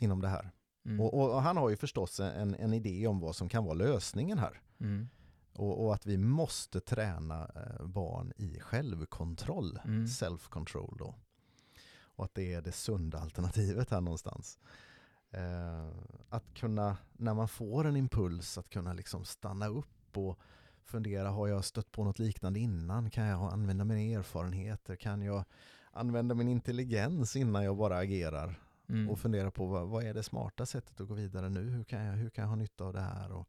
inom 0.00 0.20
det 0.20 0.28
här. 0.28 0.50
Mm. 0.84 1.00
Och, 1.00 1.14
och, 1.14 1.34
och 1.34 1.42
han 1.42 1.56
har 1.56 1.70
ju 1.70 1.76
förstås 1.76 2.20
en, 2.20 2.54
en 2.54 2.72
idé 2.72 3.06
om 3.06 3.20
vad 3.20 3.36
som 3.36 3.48
kan 3.48 3.64
vara 3.64 3.74
lösningen 3.74 4.38
här. 4.38 4.60
Mm. 4.80 5.08
Och, 5.52 5.84
och 5.84 5.94
att 5.94 6.06
vi 6.06 6.18
måste 6.18 6.80
träna 6.80 7.50
eh, 7.54 7.86
barn 7.86 8.32
i 8.36 8.60
självkontroll, 8.60 9.80
Mm. 9.84 10.06
self-control 10.06 10.98
då. 10.98 11.14
Och 12.02 12.24
att 12.24 12.34
det 12.34 12.52
är 12.52 12.62
det 12.62 12.72
sunda 12.72 13.18
alternativet 13.18 13.90
här 13.90 14.00
någonstans. 14.00 14.58
Eh, 15.30 15.88
att 16.28 16.54
kunna, 16.54 16.96
när 17.12 17.34
man 17.34 17.48
får 17.48 17.86
en 17.86 17.96
impuls, 17.96 18.58
att 18.58 18.68
kunna 18.68 18.92
liksom 18.92 19.24
stanna 19.24 19.66
upp 19.66 20.16
och 20.16 20.38
fundera, 20.84 21.30
har 21.30 21.48
jag 21.48 21.64
stött 21.64 21.92
på 21.92 22.04
något 22.04 22.18
liknande 22.18 22.60
innan? 22.60 23.10
Kan 23.10 23.24
jag 23.24 23.52
använda 23.52 23.84
mina 23.84 24.18
erfarenheter? 24.18 24.96
Kan 24.96 25.22
jag 25.22 25.44
använda 25.90 26.34
min 26.34 26.48
intelligens 26.48 27.36
innan 27.36 27.64
jag 27.64 27.76
bara 27.76 27.98
agerar? 27.98 28.58
Mm. 28.88 29.10
och 29.10 29.18
fundera 29.18 29.50
på 29.50 29.66
vad, 29.66 29.88
vad 29.88 30.04
är 30.04 30.14
det 30.14 30.22
smarta 30.22 30.66
sättet 30.66 31.00
att 31.00 31.08
gå 31.08 31.14
vidare 31.14 31.48
nu? 31.48 31.60
Hur 31.60 31.84
kan 31.84 32.04
jag, 32.04 32.12
hur 32.12 32.30
kan 32.30 32.42
jag 32.42 32.48
ha 32.48 32.56
nytta 32.56 32.84
av 32.84 32.92
det 32.92 33.00
här? 33.00 33.32
Och, 33.32 33.48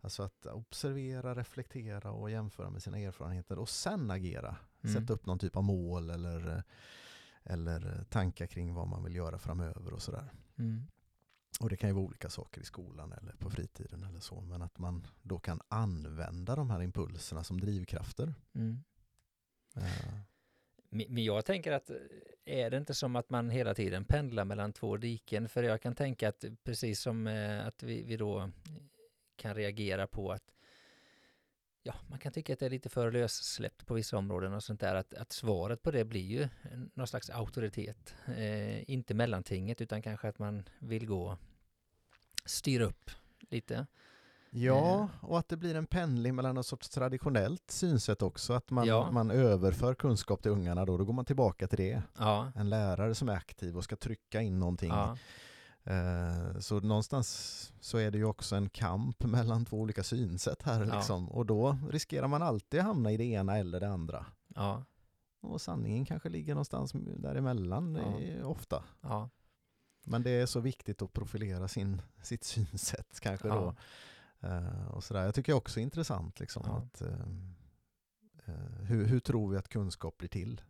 alltså 0.00 0.22
att 0.22 0.46
observera, 0.46 1.34
reflektera 1.34 2.10
och 2.10 2.30
jämföra 2.30 2.70
med 2.70 2.82
sina 2.82 2.98
erfarenheter 2.98 3.58
och 3.58 3.68
sen 3.68 4.10
agera. 4.10 4.56
Mm. 4.82 4.94
Sätta 4.94 5.12
upp 5.12 5.26
någon 5.26 5.38
typ 5.38 5.56
av 5.56 5.64
mål 5.64 6.10
eller, 6.10 6.62
eller 7.42 8.04
tankar 8.04 8.46
kring 8.46 8.74
vad 8.74 8.88
man 8.88 9.04
vill 9.04 9.16
göra 9.16 9.38
framöver 9.38 9.92
och 9.92 10.02
sådär. 10.02 10.32
Mm. 10.58 10.86
Och 11.60 11.68
det 11.68 11.76
kan 11.76 11.90
ju 11.90 11.94
vara 11.94 12.04
olika 12.04 12.30
saker 12.30 12.60
i 12.60 12.64
skolan 12.64 13.12
eller 13.12 13.32
på 13.32 13.50
fritiden 13.50 14.04
eller 14.04 14.20
så. 14.20 14.40
Men 14.40 14.62
att 14.62 14.78
man 14.78 15.06
då 15.22 15.38
kan 15.38 15.60
använda 15.68 16.56
de 16.56 16.70
här 16.70 16.82
impulserna 16.82 17.44
som 17.44 17.60
drivkrafter. 17.60 18.34
Mm. 18.54 18.84
Eh, 19.76 20.18
Men 20.90 21.24
jag 21.24 21.44
tänker 21.44 21.72
att 21.72 21.90
är 22.44 22.70
det 22.70 22.76
inte 22.76 22.94
som 22.94 23.16
att 23.16 23.30
man 23.30 23.50
hela 23.50 23.74
tiden 23.74 24.04
pendlar 24.04 24.44
mellan 24.44 24.72
två 24.72 24.96
diken? 24.96 25.48
För 25.48 25.62
jag 25.62 25.82
kan 25.82 25.94
tänka 25.94 26.28
att 26.28 26.44
precis 26.64 27.00
som 27.00 27.26
eh, 27.26 27.66
att 27.66 27.82
vi, 27.82 28.02
vi 28.02 28.16
då 28.16 28.50
kan 29.36 29.54
reagera 29.54 30.06
på 30.06 30.32
att 30.32 30.54
ja, 31.86 31.94
man 32.10 32.18
kan 32.18 32.32
tycka 32.32 32.52
att 32.52 32.58
det 32.58 32.66
är 32.66 32.70
lite 32.70 32.88
för 32.88 33.10
lössläppt 33.12 33.86
på 33.86 33.94
vissa 33.94 34.16
områden 34.16 34.54
och 34.54 34.62
sånt 34.62 34.80
där. 34.80 34.94
Att, 34.94 35.14
att 35.14 35.32
svaret 35.32 35.82
på 35.82 35.90
det 35.90 36.04
blir 36.04 36.20
ju 36.40 36.48
någon 36.94 37.06
slags 37.06 37.30
auktoritet. 37.30 38.14
Eh, 38.36 38.90
inte 38.90 39.14
mellantinget 39.14 39.80
utan 39.80 40.02
kanske 40.02 40.28
att 40.28 40.38
man 40.38 40.62
vill 40.78 41.06
gå 41.06 41.38
styra 42.44 42.84
upp 42.84 43.10
lite. 43.50 43.86
Ja, 44.56 45.08
och 45.22 45.38
att 45.38 45.48
det 45.48 45.56
blir 45.56 45.74
en 45.74 45.86
pendling 45.86 46.34
mellan 46.34 46.54
något 46.54 46.66
sorts 46.66 46.88
traditionellt 46.88 47.70
synsätt 47.70 48.22
också. 48.22 48.52
Att 48.52 48.70
man, 48.70 48.86
Ja. 48.86 49.10
man 49.10 49.30
överför 49.30 49.94
kunskap 49.94 50.42
till 50.42 50.50
ungarna 50.50 50.84
då, 50.84 50.96
då 50.96 51.04
går 51.04 51.12
man 51.12 51.24
tillbaka 51.24 51.68
till 51.68 51.78
det. 51.78 52.02
Ja, 52.18 52.52
En 52.56 52.70
lärare 52.70 53.14
som 53.14 53.28
är 53.28 53.32
aktiv 53.36 53.76
och 53.76 53.84
ska 53.84 53.96
trycka 53.96 54.40
in 54.42 54.58
någonting. 54.58 54.88
ja, 54.90 55.16
Eh, 55.84 56.58
Så 56.60 56.80
någonstans 56.80 57.28
så 57.80 57.98
är 57.98 58.10
det 58.10 58.18
ju 58.18 58.24
också 58.24 58.56
en 58.56 58.68
kamp 58.68 59.24
mellan 59.24 59.64
två 59.64 59.80
olika 59.80 60.02
synsätt 60.02 60.62
här 60.62 60.84
Ja. 60.86 60.94
liksom. 60.96 61.28
Och 61.30 61.46
då 61.46 61.78
riskerar 61.90 62.28
man 62.28 62.42
alltid 62.42 62.80
att 62.80 62.86
hamna 62.86 63.12
i 63.12 63.16
det 63.16 63.24
ena 63.24 63.58
eller 63.58 63.80
det 63.80 63.88
andra. 63.88 64.26
ja, 64.54 64.84
Och 65.40 65.60
sanningen 65.60 66.04
kanske 66.04 66.28
ligger 66.28 66.54
någonstans 66.54 66.92
däremellan 67.16 67.94
Ja. 68.40 68.46
ofta. 68.46 68.84
ja. 69.00 69.30
Men 70.06 70.22
det 70.22 70.30
är 70.30 70.46
så 70.46 70.60
viktigt 70.60 71.02
att 71.02 71.12
profilera 71.12 71.68
sin, 71.68 72.02
sitt 72.22 72.44
synsätt 72.44 73.20
kanske 73.20 73.48
Ja. 73.48 73.54
då. 73.54 73.74
Eh, 74.48 74.88
och 74.88 75.04
sådär. 75.04 75.24
Jag 75.24 75.34
tycker 75.34 75.52
också 75.52 75.80
är 75.80 75.82
intressant 75.82 76.40
liksom 76.40 76.62
att 76.70 77.02
eh, 77.02 77.26
hur, 78.82 79.04
hur 79.06 79.20
tror 79.20 79.50
vi 79.50 79.56
att 79.56 79.68
kunskap 79.68 80.18
blir 80.18 80.28
till? 80.28 80.60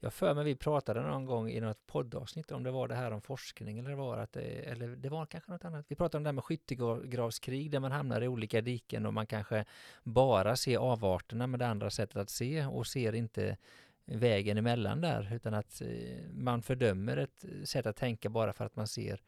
Jag 0.00 0.12
för 0.12 0.34
mig 0.34 0.44
vi 0.44 0.54
pratade 0.54 1.00
någon 1.00 1.26
gång 1.26 1.50
i 1.50 1.60
något 1.60 1.86
poddavsnitt 1.86 2.52
om 2.52 2.62
det 2.62 2.70
var 2.70 2.88
det 2.88 2.94
här 2.94 3.10
om 3.10 3.20
forskning 3.20 3.78
eller 3.78 3.90
det 3.90 3.96
var 3.96 4.18
att 4.18 4.32
det, 4.32 4.40
eller 4.40 4.88
det 4.88 5.08
var 5.08 5.26
kanske 5.26 5.52
något 5.52 5.64
annat. 5.64 5.86
Vi 5.88 5.96
pratade 5.96 6.16
om 6.16 6.22
det 6.22 6.28
här 6.28 6.32
med 6.32 6.44
skyttegravskrig 6.44 7.70
där 7.70 7.80
man 7.80 7.92
hamnar 7.92 8.20
i 8.20 8.28
olika 8.28 8.60
diken 8.60 9.06
och 9.06 9.14
man 9.14 9.26
kanske 9.26 9.64
bara 10.02 10.56
ser 10.56 10.78
avarterna 10.78 11.46
med 11.46 11.60
det 11.60 11.66
andra 11.66 11.90
sättet 11.90 12.16
att 12.16 12.30
se 12.30 12.66
och 12.66 12.86
ser 12.86 13.12
inte 13.12 13.56
vägen 14.04 14.58
emellan 14.58 15.00
där 15.00 15.34
utan 15.34 15.54
att 15.54 15.80
eh, 15.80 15.88
man 16.32 16.62
fördömer 16.62 17.16
ett 17.16 17.44
sätt 17.64 17.86
att 17.86 17.96
tänka 17.96 18.28
bara 18.28 18.52
för 18.52 18.64
att 18.64 18.76
man 18.76 18.86
ser 18.86 19.22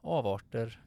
avarter 0.00 0.80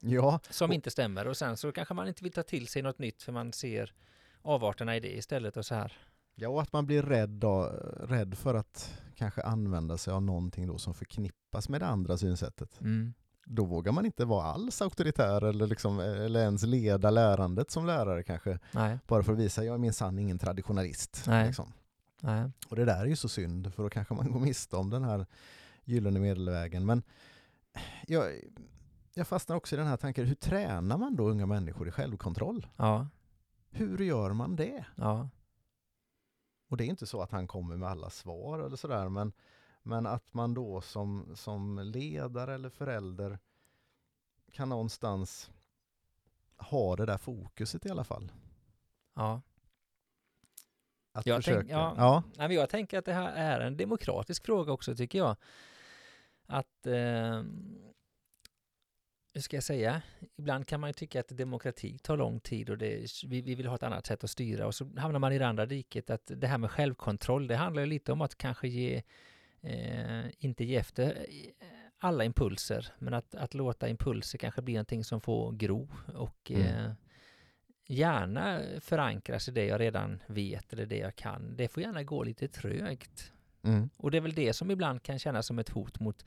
Ja, 0.00 0.40
som 0.50 0.72
inte 0.72 0.90
stämmer 0.90 1.26
och 1.26 1.36
sen 1.36 1.56
så 1.56 1.72
kanske 1.72 1.94
man 1.94 2.08
inte 2.08 2.24
vill 2.24 2.32
ta 2.32 2.42
till 2.42 2.68
sig 2.68 2.82
något 2.82 2.98
nytt 2.98 3.22
för 3.22 3.32
man 3.32 3.52
ser 3.52 3.94
avarterna 4.42 4.96
i 4.96 5.00
det 5.00 5.16
istället 5.16 5.56
och 5.56 5.66
så 5.66 5.74
här. 5.74 5.92
Ja, 6.38 6.48
och 6.48 6.62
att 6.62 6.72
man 6.72 6.86
blir 6.86 7.02
rädd, 7.02 7.28
då, 7.30 7.62
rädd 8.00 8.34
för 8.34 8.54
att 8.54 9.00
kanske 9.14 9.42
använda 9.42 9.96
sig 9.98 10.12
av 10.12 10.22
någonting 10.22 10.66
då 10.66 10.78
som 10.78 10.94
förknippas 10.94 11.68
med 11.68 11.80
det 11.80 11.86
andra 11.86 12.16
synsättet. 12.18 12.80
Mm. 12.80 13.14
Då 13.46 13.64
vågar 13.64 13.92
man 13.92 14.06
inte 14.06 14.24
vara 14.24 14.44
alls 14.44 14.82
auktoritär 14.82 15.44
eller, 15.44 15.66
liksom, 15.66 16.00
eller 16.00 16.40
ens 16.40 16.62
leda 16.62 17.10
lärandet 17.10 17.70
som 17.70 17.86
lärare 17.86 18.22
kanske. 18.22 18.58
Nej, 18.72 18.98
Bara 19.06 19.22
för 19.22 19.32
att 19.32 19.38
visa, 19.38 19.64
jag 19.64 19.74
är 19.74 19.78
minsann 19.78 20.18
ingen 20.18 20.38
traditionalist. 20.38 21.24
Nej. 21.26 21.46
Liksom. 21.46 21.72
nej. 22.20 22.50
Och 22.68 22.76
det 22.76 22.84
där 22.84 23.00
är 23.00 23.06
ju 23.06 23.16
så 23.16 23.28
synd, 23.28 23.74
för 23.74 23.82
då 23.82 23.90
kanske 23.90 24.14
man 24.14 24.32
går 24.32 24.40
miste 24.40 24.76
om 24.76 24.90
den 24.90 25.04
här 25.04 25.26
gyllene 25.84 26.20
medelvägen. 26.20 26.86
Men 26.86 27.02
jag, 28.06 28.24
jag 29.14 29.26
fastnar 29.28 29.56
också 29.56 29.74
i 29.74 29.78
den 29.78 29.86
här 29.86 29.96
tanken, 29.96 30.26
hur 30.26 30.34
tränar 30.34 30.98
man 30.98 31.16
då 31.16 31.28
unga 31.28 31.46
människor 31.46 31.88
i 31.88 31.90
självkontroll? 31.90 32.66
Ja, 32.76 33.06
Hur 33.70 33.98
gör 33.98 34.32
man 34.32 34.56
det? 34.56 34.84
ja, 34.94 35.28
Och 36.68 36.76
det 36.76 36.84
är 36.84 36.88
inte 36.88 37.06
så 37.06 37.22
att 37.22 37.30
han 37.30 37.46
kommer 37.46 37.76
med 37.76 37.88
alla 37.88 38.10
svar 38.10 38.58
eller 38.58 38.76
sådär, 38.76 39.08
men, 39.08 39.32
men 39.82 40.06
att 40.06 40.34
man 40.34 40.54
då 40.54 40.80
som, 40.80 41.26
som 41.36 41.78
ledare 41.78 42.54
eller 42.54 42.68
förälder 42.70 43.38
kan 44.52 44.68
någonstans 44.68 45.50
ha 46.56 46.96
det 46.96 47.06
där 47.06 47.18
fokuset 47.18 47.86
i 47.86 47.90
alla 47.90 48.04
fall. 48.04 48.32
ja. 49.14 49.40
Att 51.12 51.26
Jag 51.26 51.34
tänk- 51.34 51.44
försöka. 51.44 51.68
ja. 51.72 51.94
ja. 51.96 52.22
Nej, 52.36 52.48
men 52.48 52.56
jag 52.56 52.70
tänker 52.70 52.98
att 52.98 53.04
det 53.04 53.12
här 53.12 53.32
är 53.32 53.60
en 53.60 53.76
demokratisk 53.76 54.44
fråga 54.44 54.72
också, 54.72 54.94
tycker 54.96 55.18
jag. 55.18 55.36
Att, 56.46 56.86
eh, 56.86 57.42
hur 59.36 59.40
ska 59.42 59.56
jag 59.56 59.64
säga, 59.64 60.02
ibland 60.36 60.66
kan 60.66 60.80
man 60.80 60.90
ju 60.90 60.94
tycka 60.94 61.20
att 61.20 61.28
demokrati 61.28 61.98
tar 61.98 62.16
lång 62.16 62.40
tid 62.40 62.70
och 62.70 62.78
det, 62.78 63.06
vi, 63.26 63.42
vi 63.42 63.54
vill 63.54 63.66
ha 63.66 63.74
ett 63.74 63.82
annat 63.82 64.06
sätt 64.06 64.24
att 64.24 64.30
styra 64.30 64.66
och 64.66 64.74
så 64.74 64.90
hamnar 64.96 65.18
man 65.18 65.32
i 65.32 65.38
det 65.38 65.46
andra 65.46 65.66
diket 65.66 66.10
att 66.10 66.30
det 66.34 66.46
här 66.46 66.58
med 66.58 66.70
självkontroll, 66.70 67.46
det 67.46 67.56
handlar 67.56 67.82
ju 67.82 67.88
lite 67.88 68.12
om 68.12 68.20
att 68.20 68.38
kanske 68.38 68.68
ge, 68.68 69.02
eh, 69.62 70.24
inte 70.38 70.64
ge 70.64 70.76
efter 70.76 71.06
eh, 71.06 71.66
alla 71.98 72.24
impulser, 72.24 72.88
men 72.98 73.14
att, 73.14 73.34
att 73.34 73.54
låta 73.54 73.88
impulser 73.88 74.38
kanske 74.38 74.62
bli 74.62 74.74
någonting 74.74 75.04
som 75.04 75.20
får 75.20 75.52
gro 75.52 75.88
och 76.14 76.50
Mm. 76.50 76.62
eh, 76.62 76.92
gärna 77.88 78.60
förankras 78.80 79.48
i 79.48 79.52
det 79.52 79.66
jag 79.66 79.80
redan 79.80 80.22
vet 80.26 80.72
eller 80.72 80.86
det 80.86 80.98
jag 80.98 81.16
kan. 81.16 81.56
Det 81.56 81.68
får 81.68 81.82
gärna 81.82 82.02
gå 82.02 82.22
lite 82.24 82.48
trögt. 82.48 83.32
Mm. 83.62 83.90
Och 83.96 84.10
det 84.10 84.16
är 84.16 84.20
väl 84.20 84.34
det 84.34 84.52
som 84.52 84.70
ibland 84.70 85.02
kan 85.02 85.18
kännas 85.18 85.46
som 85.46 85.58
ett 85.58 85.68
hot 85.68 86.00
mot 86.00 86.24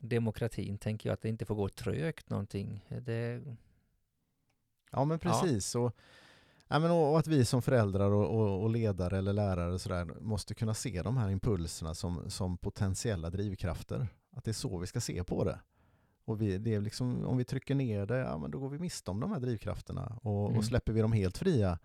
demokratin, 0.00 0.78
tänker 0.78 1.08
jag, 1.08 1.14
att 1.14 1.22
det 1.22 1.28
inte 1.28 1.44
får 1.44 1.54
gå 1.54 1.68
trögt 1.68 2.30
någonting. 2.30 2.86
Det, 2.88 3.42
Ja 4.92 5.04
men 5.04 5.18
precis. 5.18 5.74
Och, 5.74 5.96
ja, 6.68 6.78
men, 6.78 6.90
och 6.90 7.18
att 7.18 7.26
vi 7.26 7.44
som 7.44 7.62
föräldrar 7.62 8.10
och, 8.10 8.40
och, 8.40 8.62
och 8.62 8.70
ledare 8.70 9.18
eller 9.18 9.32
lärare 9.32 9.72
och 9.72 9.80
sådär, 9.80 10.04
måste 10.20 10.54
kunna 10.54 10.74
se 10.74 11.02
de 11.02 11.16
här 11.16 11.28
impulserna 11.28 11.94
som, 11.94 12.30
som 12.30 12.58
potentiella 12.58 13.30
drivkrafter. 13.30 14.08
Att 14.32 14.44
det 14.44 14.50
är 14.50 14.52
så 14.52 14.78
vi 14.78 14.86
ska 14.86 15.00
se 15.00 15.24
på 15.24 15.44
det. 15.44 15.60
Och 16.24 16.40
vi, 16.42 16.58
det 16.58 16.74
är 16.74 16.80
liksom, 16.80 17.24
om 17.24 17.36
vi 17.36 17.44
trycker 17.44 17.74
ner 17.74 18.06
det, 18.06 18.18
ja, 18.18 18.38
men 18.38 18.50
då 18.50 18.58
går 18.58 18.68
vi 18.68 18.78
miste 18.78 19.10
om 19.10 19.20
de 19.20 19.30
här 19.32 19.40
drivkrafterna. 19.40 20.18
Och, 20.22 20.46
Mm. 20.46 20.58
och 20.58 20.64
släpper 20.64 20.92
vi 20.92 21.00
dem 21.00 21.12
helt 21.12 21.38
fria, 21.38 21.78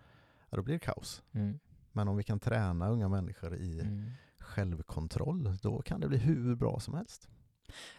ja, 0.50 0.56
då 0.56 0.62
blir 0.62 0.74
det 0.74 0.78
kaos. 0.80 1.22
mm, 1.32 1.58
Men 1.92 2.08
om 2.08 2.16
vi 2.16 2.22
kan 2.22 2.40
träna 2.40 2.88
unga 2.90 3.08
människor 3.08 3.56
i 3.56 3.80
mm. 3.80 4.10
självkontroll, 4.38 5.56
då 5.62 5.82
kan 5.82 6.00
det 6.00 6.08
bli 6.08 6.18
hur 6.18 6.54
bra 6.54 6.80
som 6.80 6.94
helst. 6.94 7.28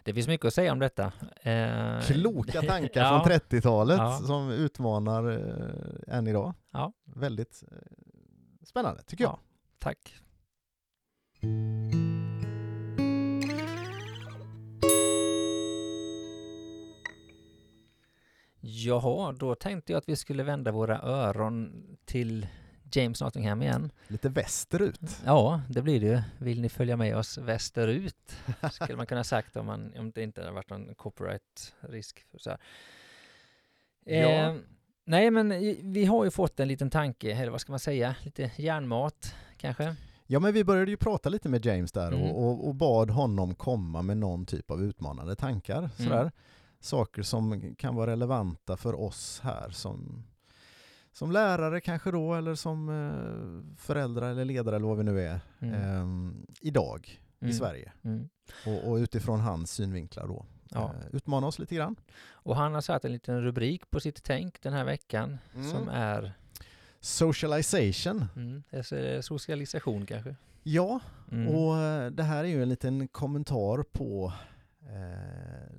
Det 0.02 0.14
finns 0.14 0.28
mycket 0.28 0.46
att 0.46 0.54
säga 0.54 0.72
om 0.72 0.78
detta. 0.78 1.12
Eh, 1.42 2.00
Kloka 2.00 2.62
tankar 2.68 3.00
ja, 3.00 3.24
från 3.24 3.32
30-talet 3.38 3.98
Ja. 3.98 4.18
som 4.26 4.50
utmanar 4.50 5.30
eh, 5.30 6.16
än 6.16 6.26
idag. 6.26 6.54
Ja. 6.72 6.92
Väldigt 7.04 7.62
eh, 7.72 7.78
spännande 8.64 9.02
tycker 9.02 9.24
jag. 9.24 9.30
Ja, 9.32 9.40
tack. 9.78 10.14
Jaha, 18.60 19.32
då 19.32 19.54
tänkte 19.54 19.92
jag 19.92 19.98
att 19.98 20.08
vi 20.08 20.16
skulle 20.16 20.42
vända 20.42 20.72
våra 20.72 20.98
öron 21.02 21.84
till 22.04 22.46
James 22.92 23.20
Nottingham 23.20 23.62
igen. 23.62 23.90
Lite 24.08 24.28
västerut. 24.28 25.00
Ja, 25.24 25.60
det 25.68 25.82
blir 25.82 26.00
det 26.00 26.06
ju. 26.06 26.22
Vill 26.38 26.60
ni 26.60 26.68
följa 26.68 26.96
med 26.96 27.16
oss 27.16 27.38
västerut? 27.38 28.36
Skulle 28.72 28.96
man 28.96 29.06
kunna 29.06 29.24
sagt 29.24 29.56
om, 29.56 29.66
man, 29.66 29.92
om 29.98 30.10
det 30.10 30.22
inte 30.22 30.40
hade 30.40 30.52
varit 30.52 30.70
någon 30.70 30.94
copyright-risk. 30.94 32.26
för 32.30 32.38
Så 32.38 32.50
här. 32.50 32.58
Ja. 34.04 34.28
Eh, 34.28 34.54
nej, 35.04 35.30
men 35.30 35.48
vi 35.92 36.04
har 36.04 36.24
ju 36.24 36.30
fått 36.30 36.60
en 36.60 36.68
liten 36.68 36.90
tanke, 36.90 37.32
eller 37.32 37.50
vad 37.50 37.60
ska 37.60 37.72
man 37.72 37.78
säga, 37.78 38.16
lite 38.24 38.50
järnmat 38.56 39.34
kanske. 39.56 39.96
Ja 40.30 40.40
men 40.40 40.52
vi 40.52 40.64
började 40.64 40.90
ju 40.90 40.96
prata 40.96 41.28
lite 41.28 41.48
med 41.48 41.66
James 41.66 41.92
där 41.92 42.12
Mm. 42.12 42.30
och, 42.30 42.68
och, 42.68 42.74
bad 42.74 43.10
honom 43.10 43.54
komma 43.54 44.02
med 44.02 44.16
någon 44.16 44.46
typ 44.46 44.70
av 44.70 44.82
utmanande 44.82 45.36
tankar. 45.36 45.90
Sådär. 45.96 46.32
Saker 46.80 47.22
som 47.22 47.74
kan 47.74 47.94
vara 47.94 48.10
relevanta 48.10 48.76
för 48.76 49.00
oss 49.00 49.40
här 49.42 49.70
som, 49.70 50.24
som 51.18 51.30
lärare 51.32 51.80
kanske 51.80 52.10
då 52.10 52.34
eller 52.34 52.54
som 52.54 52.88
eh, 52.88 53.76
föräldrar 53.78 54.30
eller 54.30 54.44
ledare 54.44 54.76
eller 54.76 54.86
vad 54.86 54.96
vi 54.98 55.04
nu 55.04 55.20
är 55.22 55.40
Mm. 55.60 55.74
ehm, 55.74 56.46
idag 56.60 57.20
i 57.40 57.44
Mm. 57.44 57.54
Sverige. 57.54 57.92
Mm. 58.02 58.28
Och, 58.66 58.90
och 58.90 58.96
utifrån 58.96 59.40
hans 59.40 59.70
synvinklar 59.72 60.26
då. 60.28 60.46
Ja. 60.70 60.84
Eh, 60.94 61.16
utmana 61.16 61.46
oss 61.46 61.58
lite 61.58 61.74
grann. 61.74 61.96
Och 62.30 62.56
han 62.56 62.74
har 62.74 62.80
satt 62.80 63.04
en 63.04 63.12
liten 63.12 63.42
rubrik 63.42 63.90
på 63.90 64.00
sitt 64.00 64.22
tänk 64.22 64.62
den 64.62 64.72
här 64.72 64.84
veckan 64.84 65.38
Mm. 65.54 65.70
som 65.70 65.88
är 65.88 66.32
Socialization. 67.00 68.24
mm, 68.36 68.62
alltså, 68.72 69.22
socialisation 69.22 70.06
kanske. 70.06 70.36
Ja, 70.62 71.00
Mm. 71.32 71.48
och 71.54 71.76
eh, 71.78 72.10
det 72.10 72.22
här 72.22 72.44
är 72.44 72.48
ju 72.48 72.62
en 72.62 72.68
liten 72.68 73.08
kommentar 73.08 73.82
på 73.82 74.32
eh, 74.82 75.72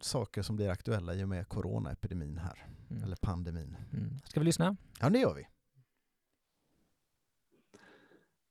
saker 0.00 0.42
som 0.42 0.56
blir 0.56 0.68
aktuella 0.70 1.14
i 1.14 1.24
och 1.24 1.28
med 1.28 1.48
coronaepidemin 1.48 2.38
här, 2.38 2.66
Mm. 2.90 3.02
eller 3.04 3.16
pandemin. 3.16 3.76
Mm. 3.92 4.10
Ska 4.24 4.40
vi 4.40 4.46
lyssna? 4.46 4.76
Ja, 5.00 5.10
det 5.10 5.18
gör 5.18 5.34
vi. 5.34 5.46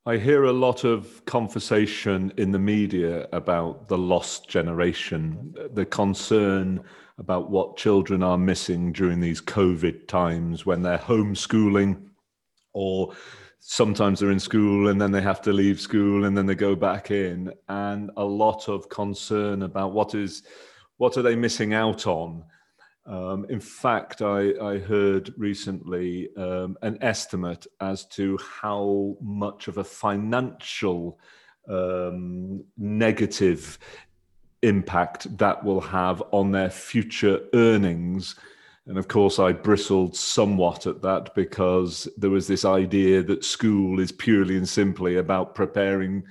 I 0.06 0.17
hear 0.17 0.45
a 0.45 0.52
lot 0.52 0.86
of 0.86 1.25
conversation 1.25 2.32
in 2.38 2.52
the 2.52 2.60
media 2.60 3.28
about 3.32 3.89
the 3.89 3.97
lost 3.97 4.49
generation, 4.49 5.54
the 5.75 5.86
concern 5.86 6.82
about 7.17 7.52
what 7.52 7.78
children 7.78 8.23
are 8.23 8.38
missing 8.38 8.93
during 8.93 9.19
these 9.19 9.41
COVID 9.41 10.08
times 10.08 10.65
when 10.65 10.82
they're 10.82 10.97
homeschooling, 10.97 12.10
or 12.73 13.13
sometimes 13.60 14.19
they're 14.19 14.32
in 14.32 14.39
school 14.39 14.88
and 14.88 15.02
then 15.02 15.12
they 15.12 15.21
have 15.21 15.41
to 15.41 15.54
leave 15.54 15.80
school 15.80 16.25
and 16.25 16.36
then 16.36 16.45
they 16.45 16.56
go 16.56 16.75
back 16.75 17.12
in, 17.12 17.52
and 17.67 18.10
a 18.17 18.25
lot 18.25 18.69
of 18.69 18.89
concern 18.89 19.63
about 19.63 19.93
what 19.93 20.15
is 20.15 20.43
what 20.97 21.17
are 21.17 21.23
they 21.23 21.36
missing 21.36 21.73
out 21.73 22.08
on. 22.08 22.43
Um, 23.10 23.48
in 23.50 23.60
fact, 23.60 24.22
I, 24.22 24.54
I 24.62 24.78
heard 24.78 25.34
recently 25.36 26.30
um, 26.38 26.78
an 26.84 27.00
estimate 27.02 27.65
as 27.82 28.06
to 28.10 28.38
how 28.38 29.17
much 29.19 29.67
of 29.67 29.80
a 29.80 29.84
financial 29.84 31.19
um, 31.67 32.63
negative 32.78 33.80
impact 34.62 35.36
that 35.39 35.63
will 35.63 35.82
have 35.82 36.22
on 36.32 36.52
their 36.52 36.69
future 36.69 37.41
earnings. 37.56 38.36
And 38.86 39.00
of 39.00 39.08
course, 39.08 39.39
I 39.39 39.54
bristled 39.54 40.15
somewhat 40.15 40.86
at 40.86 41.02
that 41.02 41.34
because 41.34 42.08
there 42.15 42.30
was 42.30 42.48
this 42.48 42.63
idea 42.63 43.24
that 43.24 43.43
school 43.43 44.00
is 44.00 44.12
purely 44.12 44.56
and 44.56 44.69
simply 44.69 45.15
about 45.15 45.56
preparing 45.56 46.24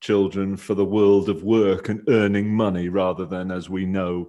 children 0.00 0.56
for 0.56 0.74
the 0.74 0.84
world 0.84 1.30
of 1.30 1.44
work 1.44 1.88
and 1.88 2.06
earning 2.08 2.54
money 2.54 2.90
rather 2.90 3.24
than, 3.24 3.50
as 3.50 3.70
we 3.70 3.86
know, 3.86 4.28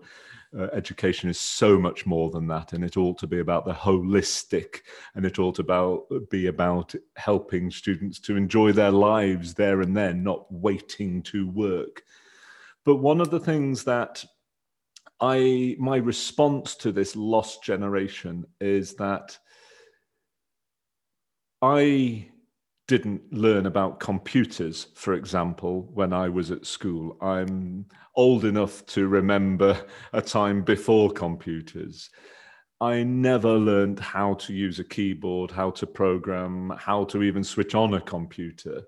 uh, 0.57 0.67
education 0.73 1.29
is 1.29 1.39
so 1.39 1.79
much 1.79 2.05
more 2.05 2.29
than 2.29 2.47
that 2.47 2.73
and 2.73 2.83
it 2.83 2.97
ought 2.97 3.17
to 3.17 3.27
be 3.27 3.39
about 3.39 3.65
the 3.65 3.73
holistic 3.73 4.81
and 5.15 5.25
it 5.25 5.39
ought 5.39 5.55
to 5.55 5.61
about, 5.61 6.05
be 6.29 6.47
about 6.47 6.93
helping 7.15 7.71
students 7.71 8.19
to 8.19 8.35
enjoy 8.35 8.71
their 8.71 8.91
lives 8.91 9.53
there 9.53 9.81
and 9.81 9.95
then 9.95 10.23
not 10.23 10.45
waiting 10.51 11.21
to 11.23 11.49
work. 11.49 12.03
But 12.85 12.97
one 12.97 13.19
of 13.19 13.29
the 13.29 13.39
things 13.39 13.83
that 13.85 14.23
i 15.19 15.75
my 15.79 15.97
response 15.97 16.75
to 16.75 16.91
this 16.91 17.15
lost 17.15 17.63
generation 17.63 18.45
is 18.61 18.93
that 18.95 19.37
i 21.61 22.29
didn't 22.87 23.21
learn 23.33 23.65
about 23.65 23.99
computers, 23.99 24.87
for 24.95 25.13
example, 25.13 25.89
when 25.93 26.13
I 26.13 26.29
was 26.29 26.51
at 26.51 26.65
school. 26.65 27.17
I'm 27.21 27.85
old 28.15 28.45
enough 28.45 28.85
to 28.87 29.07
remember 29.07 29.79
a 30.13 30.21
time 30.21 30.63
before 30.63 31.11
computers. 31.11 32.09
I 32.79 33.03
never 33.03 33.53
learned 33.57 33.99
how 33.99 34.35
to 34.35 34.53
use 34.53 34.79
a 34.79 34.83
keyboard, 34.83 35.51
how 35.51 35.71
to 35.71 35.87
program, 35.87 36.71
how 36.77 37.03
to 37.05 37.23
even 37.23 37.43
switch 37.43 37.75
on 37.75 37.95
a 37.95 38.01
computer. 38.01 38.83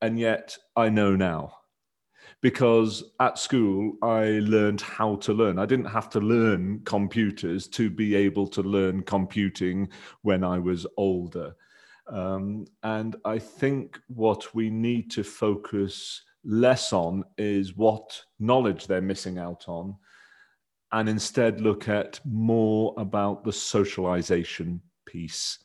And 0.00 0.18
yet 0.18 0.56
I 0.76 0.88
know 0.88 1.16
now. 1.16 1.54
Because 2.42 3.02
at 3.20 3.38
school, 3.38 3.94
I 4.02 4.40
learned 4.42 4.80
how 4.80 5.16
to 5.16 5.32
learn. 5.32 5.58
I 5.58 5.66
didn't 5.66 5.86
have 5.86 6.10
to 6.10 6.20
learn 6.20 6.82
computers 6.84 7.68
to 7.68 7.90
be 7.90 8.14
able 8.14 8.46
to 8.48 8.62
learn 8.62 9.02
computing 9.02 9.88
when 10.22 10.44
I 10.44 10.58
was 10.58 10.86
older. 10.96 11.56
Um, 12.12 12.66
and 12.82 13.16
I 13.24 13.38
think 13.38 13.98
what 14.08 14.54
we 14.54 14.68
need 14.70 15.10
to 15.12 15.24
focus 15.24 16.22
less 16.44 16.92
on 16.92 17.24
is 17.38 17.76
what 17.76 18.22
knowledge 18.38 18.86
they're 18.86 19.00
missing 19.00 19.38
out 19.38 19.64
on, 19.66 19.96
and 20.90 21.08
instead 21.08 21.60
look 21.62 21.88
at 21.88 22.20
more 22.24 22.94
about 22.98 23.44
the 23.44 23.52
socialization 23.52 24.80
piece. 25.06 25.58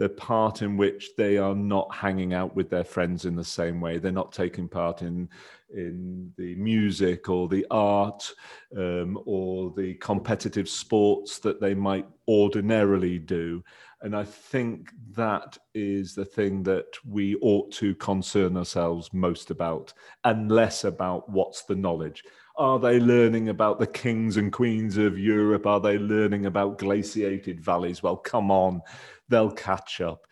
the 0.00 0.08
part 0.08 0.62
in 0.62 0.78
which 0.78 1.10
they 1.18 1.36
are 1.36 1.54
not 1.54 1.94
hanging 1.94 2.32
out 2.32 2.56
with 2.56 2.70
their 2.70 2.84
friends 2.84 3.26
in 3.26 3.36
the 3.36 3.44
same 3.44 3.82
way. 3.82 3.98
They're 3.98 4.10
not 4.10 4.32
taking 4.32 4.66
part 4.66 5.02
in 5.02 5.28
in 5.76 6.32
the 6.38 6.54
music 6.56 7.28
or 7.28 7.48
the 7.48 7.66
art 7.70 8.28
um, 8.76 9.20
or 9.26 9.72
the 9.76 9.94
competitive 9.96 10.68
sports 10.70 11.38
that 11.40 11.60
they 11.60 11.74
might 11.74 12.06
ordinarily 12.26 13.18
do. 13.18 13.62
And 14.02 14.16
I 14.16 14.24
think 14.24 14.90
that 15.14 15.58
is 15.74 16.14
the 16.14 16.24
thing 16.24 16.62
that 16.62 16.86
we 17.04 17.36
ought 17.36 17.70
to 17.72 17.94
concern 17.96 18.56
ourselves 18.56 19.12
most 19.12 19.50
about, 19.50 19.92
and 20.24 20.50
less 20.50 20.84
about 20.84 21.28
what's 21.28 21.62
the 21.64 21.76
knowledge. 21.76 22.24
Are 22.56 22.78
they 22.78 22.98
learning 22.98 23.50
about 23.50 23.78
the 23.78 23.86
kings 23.86 24.36
and 24.36 24.52
queens 24.52 24.96
of 24.96 25.18
Europe? 25.18 25.66
Are 25.66 25.80
they 25.80 25.98
learning 25.98 26.46
about 26.46 26.78
glaciated 26.78 27.60
valleys? 27.60 28.02
Well, 28.02 28.16
come 28.16 28.50
on, 28.50 28.80
they'll 29.28 29.50
catch 29.50 30.00
up. 30.00 30.26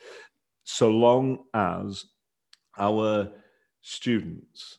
So 0.64 0.90
long 0.90 1.44
as 1.54 2.04
our 2.78 3.30
students 3.82 4.78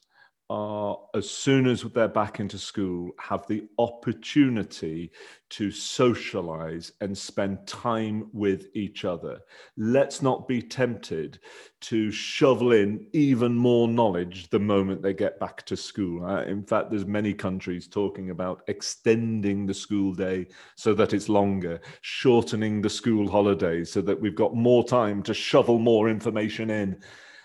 are, 0.50 0.98
as 1.14 1.30
soon 1.30 1.68
as 1.68 1.84
they're 1.84 2.08
back 2.08 2.40
into 2.40 2.58
school, 2.58 3.12
have 3.20 3.46
the 3.48 3.68
opportunity 3.78 5.12
to 5.50 5.70
socialize 5.70 6.92
and 7.02 7.16
spend 7.16 7.66
time 7.68 8.28
with 8.34 8.68
each 8.74 9.06
other. 9.06 9.40
Let's 9.78 10.22
not 10.22 10.48
be 10.48 10.62
tempted 10.62 11.40
to 11.82 12.12
shovel 12.12 12.72
in 12.72 13.06
even 13.14 13.56
more 13.56 13.88
knowledge 13.88 14.50
the 14.50 14.60
moment 14.60 15.02
they 15.02 15.14
get 15.14 15.40
back 15.40 15.66
to 15.68 15.78
school. 15.78 16.26
Uh, 16.26 16.44
in 16.44 16.64
fact, 16.64 16.90
there's 16.90 17.06
many 17.06 17.34
countries 17.34 17.88
talking 17.88 18.32
about 18.32 18.64
extending 18.68 19.66
the 19.66 19.74
school 19.74 20.14
day 20.14 20.48
so 20.76 20.94
that 20.96 21.14
it's 21.14 21.30
longer, 21.30 21.80
shortening 22.02 22.82
the 22.82 22.90
school 22.90 23.30
holidays 23.30 23.92
so 23.92 24.02
that 24.02 24.20
we've 24.20 24.36
got 24.36 24.56
more 24.56 24.84
time 24.84 25.22
to 25.24 25.34
shovel 25.34 25.80
more 25.80 26.10
information 26.10 26.70
in. 26.70 27.00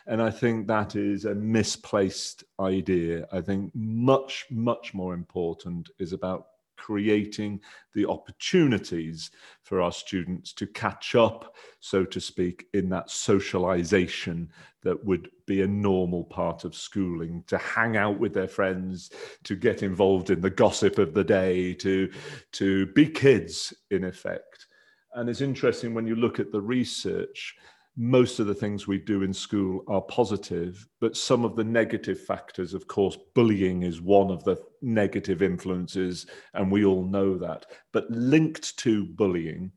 And 0.07 0.21
I 0.21 0.31
think 0.31 0.67
that 0.67 0.97
is 0.97 1.25
a 1.25 1.35
misplaced 1.35 2.45
idea. 2.61 3.27
I 3.33 3.41
think 3.41 3.71
much, 3.75 4.47
much 4.51 4.93
more 4.93 5.15
important 5.15 5.91
is 5.99 6.13
about 6.13 6.49
creating 6.77 7.61
the 7.95 8.07
opportunities 8.07 9.31
for 9.63 9.81
our 9.81 9.93
students 9.93 10.53
to 10.53 10.67
catch 10.67 11.15
up, 11.15 11.55
so 11.81 12.05
to 12.05 12.21
speak, 12.21 12.67
in 12.75 12.91
that 12.91 13.11
socialization 13.11 14.51
that 14.83 15.03
would 15.03 15.31
be 15.47 15.63
a 15.63 15.67
normal 15.67 16.25
part 16.25 16.65
of 16.65 16.75
schooling, 16.75 17.43
to 17.47 17.57
hang 17.57 17.97
out 17.97 18.19
with 18.19 18.35
their 18.35 18.49
friends, 18.49 19.11
to 19.45 19.57
get 19.57 19.83
involved 19.83 20.29
in 20.29 20.43
the 20.43 20.51
gossip 20.51 20.99
of 20.99 21.15
the 21.15 21.25
day, 21.25 21.73
to, 21.73 22.11
to 22.53 22.87
be 22.89 23.07
kids, 23.07 23.73
in 23.91 24.05
effect. 24.05 24.67
And 25.15 25.31
it's 25.31 25.41
interesting 25.41 25.95
when 25.95 26.07
you 26.07 26.17
look 26.17 26.39
at 26.39 26.53
the 26.53 26.61
research, 26.61 27.55
most 27.97 28.41
of 28.41 28.47
the 28.47 28.55
things 28.55 28.87
we 28.87 28.99
do 28.99 29.23
in 29.23 29.33
school 29.33 29.85
are 29.87 30.03
positive, 30.03 30.87
but 31.01 31.17
some 31.17 31.45
of 31.45 31.55
the 31.55 31.63
negative 31.63 32.21
factors, 32.21 32.75
of 32.75 32.89
course, 32.89 33.17
bullying 33.35 33.83
is 33.83 34.01
one 34.01 34.31
of 34.31 34.43
the 34.43 34.57
negative 34.83 35.43
influences, 35.43 36.27
and 36.55 36.71
we 36.71 36.85
all 36.85 37.05
know 37.05 37.39
that. 37.39 37.67
But 37.93 38.11
linked 38.11 38.77
to 38.79 39.05
bullying 39.05 39.71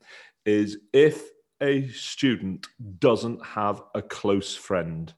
is 0.45 0.77
if 0.93 1.29
a 1.61 1.87
student 1.89 2.65
doesn't 2.99 3.45
have 3.45 3.83
a 3.93 4.01
close 4.01 4.55
friend, 4.55 5.13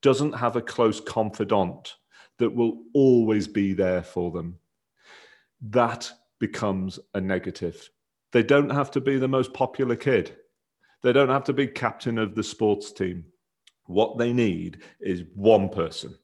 doesn't 0.00 0.32
have 0.32 0.56
a 0.56 0.62
close 0.62 1.00
confidant 1.00 1.96
that 2.38 2.54
will 2.54 2.84
always 2.94 3.46
be 3.48 3.74
there 3.74 4.02
for 4.02 4.30
them, 4.30 4.58
that 5.60 6.10
becomes 6.38 6.98
a 7.12 7.20
negative. 7.20 7.90
They 8.32 8.42
don't 8.42 8.70
have 8.70 8.90
to 8.92 9.00
be 9.00 9.18
the 9.18 9.28
most 9.28 9.52
popular 9.52 9.96
kid 9.96 10.36
they 11.02 11.12
don't 11.12 11.28
have 11.28 11.44
to 11.44 11.52
be 11.52 11.66
captain 11.66 12.18
of 12.18 12.34
the 12.34 12.42
sports 12.42 12.92
team. 12.92 13.24
What 13.86 14.18
they 14.18 14.32
need 14.32 14.82
is 15.00 15.24
one 15.34 15.68
person 15.68 16.16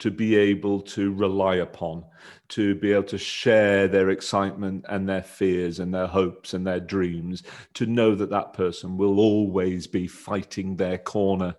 to 0.00 0.10
be 0.10 0.36
able 0.36 0.80
to 0.80 1.12
rely 1.14 1.56
upon, 1.56 2.04
to 2.48 2.74
be 2.74 2.92
able 2.92 3.04
to 3.04 3.16
share 3.18 3.86
their 3.88 4.10
excitement 4.10 4.84
and 4.88 5.08
their 5.08 5.22
fears 5.22 5.78
and 5.78 5.94
their 5.94 6.08
hopes 6.08 6.52
and 6.52 6.66
their 6.66 6.80
dreams, 6.80 7.42
to 7.74 7.86
know 7.86 8.14
that 8.14 8.30
that 8.30 8.52
person 8.52 8.96
will 8.96 9.20
always 9.20 9.86
be 9.86 10.06
fighting 10.06 10.76
their 10.76 10.98
corner. 10.98 11.54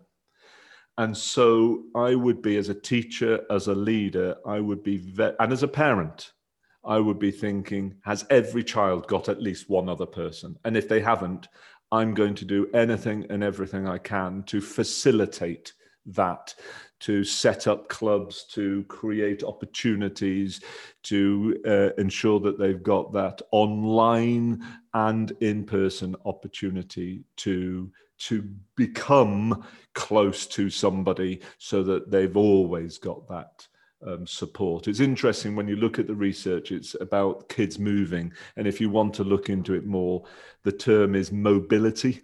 And 0.98 1.16
so 1.16 1.84
I 1.96 2.16
would 2.16 2.42
be, 2.42 2.58
as 2.58 2.70
a 2.70 2.76
teacher, 2.76 3.42
as 3.50 3.68
a 3.68 3.76
leader, 3.76 4.36
I 4.46 4.60
would 4.60 4.84
be, 4.84 4.98
ve- 4.98 5.36
and 5.40 5.52
as 5.52 5.64
a 5.64 5.68
parent, 5.68 6.32
I 6.86 7.00
would 7.00 7.20
be 7.20 7.32
thinking, 7.32 7.96
has 8.04 8.26
every 8.30 8.64
child 8.64 9.08
got 9.08 9.28
at 9.28 9.42
least 9.42 9.70
one 9.70 9.90
other 9.90 10.06
person? 10.06 10.56
And 10.66 10.78
if 10.78 10.88
they 10.88 11.00
haven't, 11.00 11.48
I'm 11.92 12.14
going 12.14 12.36
to 12.36 12.46
do 12.46 12.68
anything 12.74 13.26
and 13.30 13.44
everything 13.44 13.88
I 13.88 13.98
can 13.98 14.44
to 14.44 14.62
facilitate 14.62 15.74
that, 16.08 16.54
to 17.02 17.24
set 17.24 17.68
up 17.68 17.90
clubs, 17.90 18.46
to 18.52 18.84
create 18.86 19.44
opportunities, 19.44 20.62
to 21.04 21.58
uh, 21.68 22.02
ensure 22.02 22.40
that 22.42 22.60
they've 22.60 22.84
got 22.84 23.12
that 23.14 23.42
online 23.52 24.64
and 24.94 25.32
in 25.42 25.64
person 25.66 26.16
opportunity 26.26 27.24
to 27.38 27.92
to 28.18 28.50
become 28.78 29.66
close 29.94 30.48
to 30.48 30.70
somebody 30.70 31.42
so 31.58 31.84
that 31.84 32.10
they've 32.10 32.38
always 32.38 32.98
got 32.98 33.28
that 33.28 33.68
um, 34.06 34.26
support. 34.26 34.88
It's 34.88 35.00
interesting 35.00 35.56
when 35.56 35.68
you 35.68 35.76
look 35.76 36.00
at 36.00 36.08
the 36.08 36.16
research, 36.16 36.72
it's 36.72 36.96
about 37.00 37.50
kids 37.50 37.80
moving. 37.80 38.32
And 38.56 38.68
if 38.68 38.80
you 38.82 38.90
want 38.90 39.14
to 39.16 39.24
look 39.24 39.50
into 39.50 39.74
it 39.74 39.86
more, 39.86 40.24
the 40.64 40.72
term 40.72 41.16
is 41.16 41.32
mobility. 41.32 42.22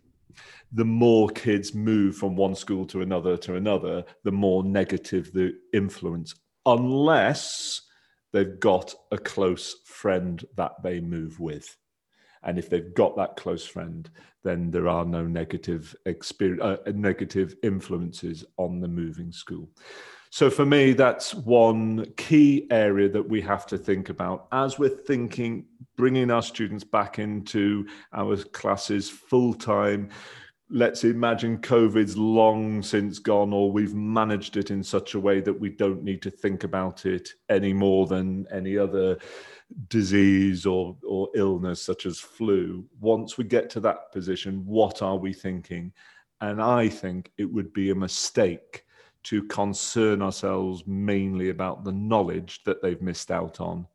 The 0.74 0.86
more 0.86 1.30
kids 1.30 1.74
move 1.74 2.16
from 2.16 2.36
one 2.36 2.56
school 2.56 2.86
to 2.88 3.02
another 3.02 3.36
to 3.38 3.56
another, 3.56 4.06
the 4.24 4.32
more 4.32 4.64
negative 4.64 5.32
the 5.34 5.54
influence, 5.74 6.36
unless 6.66 7.82
they've 8.32 8.60
got 8.60 8.96
a 9.12 9.18
close 9.18 9.76
friend 9.86 10.46
that 10.56 10.82
they 10.84 11.00
move 11.02 11.40
with. 11.40 11.76
And 12.44 12.58
if 12.58 12.70
they've 12.70 12.94
got 12.94 13.16
that 13.18 13.36
close 13.36 13.66
friend, 13.66 14.10
then 14.44 14.72
there 14.72 14.88
are 14.88 15.06
no 15.06 15.26
negative 15.26 15.96
experience, 16.06 16.62
uh, 16.64 16.92
negative 16.96 17.56
influences 17.64 18.46
on 18.58 18.80
the 18.80 18.88
moving 18.88 19.32
school. 19.32 19.70
So 20.34 20.50
for 20.50 20.66
me, 20.66 20.94
that's 20.94 21.34
one 21.36 22.06
key 22.16 22.66
area 22.72 23.10
that 23.10 23.28
we 23.28 23.42
have 23.42 23.66
to 23.66 23.78
think 23.78 24.08
about 24.08 24.48
as 24.54 24.80
we're 24.80 24.88
thinking, 24.88 25.66
bringing 25.98 26.32
our 26.32 26.42
students 26.42 26.86
back 26.86 27.20
into 27.20 27.86
our 28.14 28.38
classes 28.38 29.10
full 29.10 29.54
time. 29.54 30.08
Let's 30.70 31.04
imagine 31.04 31.58
COVID's 31.58 32.16
long 32.16 32.82
since 32.82 33.20
gone, 33.20 33.52
or 33.52 33.74
we've 33.74 33.94
managed 33.94 34.56
it 34.56 34.72
in 34.72 34.82
such 34.82 35.16
a 35.16 35.20
way 35.20 35.42
that 35.42 35.60
we 35.60 35.68
don't 35.68 36.02
need 36.02 36.22
to 36.22 36.32
think 36.32 36.64
about 36.64 37.06
it 37.06 37.28
any 37.50 37.74
more 37.74 38.08
than 38.08 38.48
any 38.54 38.78
other 38.78 39.18
disease 39.90 40.66
or, 40.66 40.96
or 41.06 41.28
illness, 41.36 41.82
such 41.82 42.06
as 42.06 42.20
flu. 42.20 42.86
Once 43.02 43.38
we 43.38 43.44
get 43.44 43.70
to 43.72 43.82
that 43.82 44.14
position, 44.14 44.66
what 44.66 45.02
are 45.02 45.18
we 45.18 45.34
thinking? 45.34 45.92
And 46.40 46.62
I 46.62 46.88
think 46.88 47.34
it 47.38 47.52
would 47.52 47.74
be 47.74 47.90
a 47.90 47.96
mistake 47.96 48.86
to 49.24 49.44
concern 49.44 50.22
ourselves 50.22 50.84
mainly 50.88 51.50
about 51.50 51.84
the 51.84 51.92
knowledge 51.92 52.62
that 52.66 52.82
they've 52.82 53.02
missed 53.02 53.32
out 53.32 53.62
on. 53.62 53.88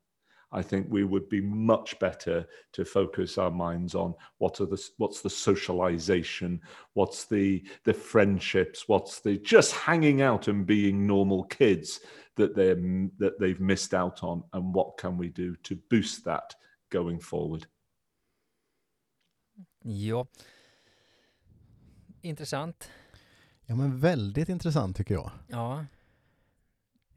I 0.52 0.62
think 0.62 0.86
we 0.88 1.04
would 1.04 1.28
be 1.28 1.40
much 1.40 1.98
better 1.98 2.46
to 2.72 2.84
focus 2.84 3.36
our 3.36 3.50
minds 3.50 3.94
on 3.94 4.14
what 4.38 4.60
are 4.60 4.66
the 4.66 4.82
what's 4.96 5.20
the 5.20 5.30
socialization, 5.30 6.60
what's 6.94 7.24
the 7.24 7.64
the 7.84 7.92
friendships, 7.92 8.88
what's 8.88 9.20
the 9.20 9.38
just 9.38 9.72
hanging 9.72 10.22
out 10.22 10.48
and 10.48 10.64
being 10.64 11.06
normal 11.06 11.44
kids 11.44 12.00
that 12.36 12.54
they 12.54 12.68
that 13.18 13.38
they've 13.40 13.60
missed 13.60 13.92
out 13.92 14.22
on, 14.22 14.44
and 14.52 14.72
what 14.72 14.96
can 14.96 15.18
we 15.18 15.28
do 15.28 15.56
to 15.64 15.76
boost 15.90 16.24
that 16.24 16.54
going 16.90 17.18
forward? 17.18 17.66
Ja, 19.84 20.24
intressant. 22.22 22.88
Ja 23.66 23.74
men 23.74 24.00
väldigt 24.00 24.48
intressant 24.48 24.96
tycker 24.96 25.14
jag. 25.14 25.30
Ja. 25.48 25.84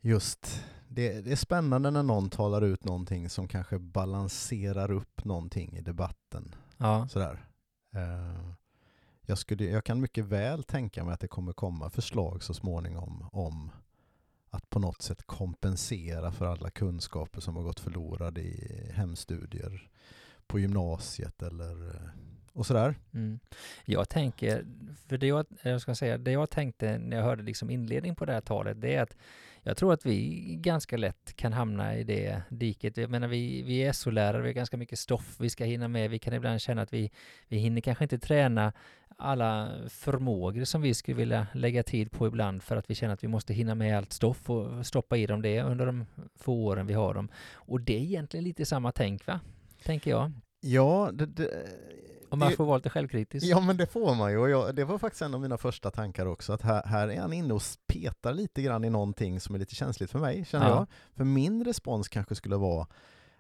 Just, 0.02 0.64
det, 0.88 1.22
det, 1.22 1.32
är 1.32 1.36
spännande 1.36 1.92
när 1.92 2.04
någon 2.04 2.30
talar 2.30 2.62
ut 2.62 2.84
någonting 2.84 3.30
som 3.30 3.48
kanske 3.48 3.80
balanserar 3.80 4.92
upp 4.92 5.26
någonting 5.26 5.78
i 5.78 5.82
debatten. 5.82 6.56
Ja. 6.78 7.08
Sådär. 7.08 7.46
Uh, 7.96 8.54
jag, 9.22 9.38
skulle, 9.38 9.64
jag 9.64 9.84
kan 9.84 10.02
mycket 10.02 10.26
väl 10.26 10.64
tänka 10.64 11.04
mig 11.04 11.14
att 11.14 11.20
det 11.20 11.28
kommer 11.28 11.54
komma 11.54 11.90
förslag 11.90 12.44
så 12.44 12.54
småningom 12.54 13.30
om 13.32 13.72
att 14.50 14.70
på 14.70 14.80
något 14.80 15.02
sätt 15.02 15.24
kompensera 15.24 16.32
för 16.32 16.46
alla 16.46 16.70
kunskaper 16.70 17.42
som 17.42 17.56
har 17.56 17.64
gått 17.64 17.80
förlorade 17.80 18.42
i 18.42 18.92
hemstudier 18.94 19.90
på 20.48 20.60
gymnasiet 20.60 21.42
eller 21.42 21.88
eh, 21.88 22.10
och 22.60 22.66
sådär. 22.66 22.96
Mm. 23.14 23.40
Jag 23.86 24.10
tänker, 24.10 24.66
för 25.08 25.18
det 25.18 25.28
jag, 25.28 25.46
jag 25.62 25.82
ska 25.82 25.96
säga, 25.96 26.18
det 26.18 26.32
jag 26.32 26.50
tänkte 26.50 26.98
när 26.98 27.18
jag 27.18 27.24
hörde 27.24 27.44
liksom 27.44 27.70
inledning 27.70 28.16
på 28.16 28.26
det 28.26 28.34
här 28.34 28.42
talet, 28.42 28.82
det 28.82 28.96
är 28.96 29.02
att 29.02 29.18
jag 29.64 29.78
tror 29.78 29.94
att 29.94 30.06
vi 30.06 30.46
ganska 30.62 30.98
lätt 30.98 31.36
kan 31.36 31.54
hamna 31.54 31.98
i 31.98 32.04
det 32.04 32.42
diket. 32.50 32.98
Jag 32.98 33.10
menar, 33.10 33.28
vi, 33.28 33.62
vi 33.62 33.78
är 33.80 33.92
SO-lärare, 33.94 34.42
vi 34.42 34.48
har 34.48 34.54
ganska 34.54 34.78
mycket 34.78 35.00
stoff 35.00 35.36
vi 35.40 35.50
ska 35.50 35.64
hinna 35.64 35.88
med. 35.88 36.10
Vi 36.10 36.20
kan 36.20 36.34
ibland 36.34 36.62
känna 36.62 36.82
att 36.82 36.94
vi, 36.94 37.12
vi 37.48 37.58
hinner 37.58 37.82
kanske 37.82 38.04
inte 38.06 38.20
träna 38.20 38.74
alla 39.18 39.72
förmågor 39.90 40.64
som 40.64 40.82
vi 40.82 40.94
skulle 40.94 41.18
vilja 41.18 41.48
lägga 41.54 41.84
tid 41.84 42.12
på 42.12 42.28
ibland 42.28 42.64
för 42.64 42.78
att 42.78 42.90
vi 42.90 42.96
känner 42.96 43.14
att 43.14 43.24
vi 43.24 43.28
måste 43.28 43.54
hinna 43.54 43.76
med 43.76 43.98
allt 43.98 44.14
stoff 44.14 44.50
och 44.50 44.86
stoppa 44.86 45.18
i 45.18 45.26
dem 45.26 45.42
det 45.42 45.62
under 45.62 45.86
de 45.86 46.06
få 46.36 46.54
åren 46.54 46.88
vi 46.88 46.94
har 46.94 47.14
dem. 47.14 47.30
Och 47.54 47.82
det 47.82 47.96
är 47.96 48.02
egentligen 48.02 48.44
lite 48.44 48.66
samma 48.66 48.92
tänk 48.92 49.28
va? 49.28 49.40
Tänker 49.84 50.12
jag. 50.12 50.32
Ja, 50.62 51.10
det, 51.14 51.26
det, 51.26 51.70
Om 52.32 52.40
man 52.40 52.50
det- 52.50 52.56
får 52.56 52.66
vara 52.66 52.78
lite 52.78 52.90
självkritisk. 52.90 53.46
Ja 53.46 53.60
men 53.60 53.78
det 53.78 53.86
får 53.88 54.16
man 54.16 54.32
ju 54.32 54.38
och 54.38 54.50
jag, 54.50 54.76
det 54.76 54.86
var 54.86 54.98
faktiskt 54.98 55.22
en 55.22 55.34
av 55.34 55.42
mina 55.42 55.58
första 55.58 55.92
tankar 55.92 56.26
också 56.26 56.54
att 56.54 56.62
här, 56.62 56.84
här 56.86 57.08
är 57.08 57.22
han 57.22 57.34
inne 57.34 57.54
och 57.54 57.62
petar 57.88 58.34
lite 58.34 58.62
grann 58.62 58.84
i 58.84 58.90
någonting 58.90 59.40
som 59.40 59.56
är 59.56 59.60
lite 59.60 59.76
känsligt 59.76 60.12
för 60.12 60.20
mig 60.20 60.46
känner 60.46 60.70
Ja. 60.70 60.76
jag. 60.76 60.88
För 61.16 61.24
min 61.24 61.66
respons 61.66 62.08
kanske 62.08 62.36
skulle 62.36 62.56
vara 62.56 62.88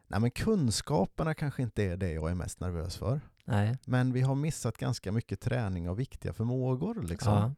Nej 0.07 0.19
men 0.19 0.31
kunskaperna 0.31 1.33
kanske 1.33 1.61
inte 1.61 1.83
är 1.83 1.97
det 1.97 2.11
jag 2.11 2.29
är 2.31 2.35
mest 2.35 2.59
nervös 2.59 2.97
för. 2.97 3.21
Nej. 3.45 3.77
Men 3.85 4.13
vi 4.13 4.21
har 4.21 4.35
missat 4.35 4.77
ganska 4.77 5.11
mycket 5.11 5.39
träning 5.41 5.89
av 5.89 5.95
viktiga 5.97 6.33
förmågor 6.33 7.01
liksom. 7.03 7.33
Ja. 7.33 7.53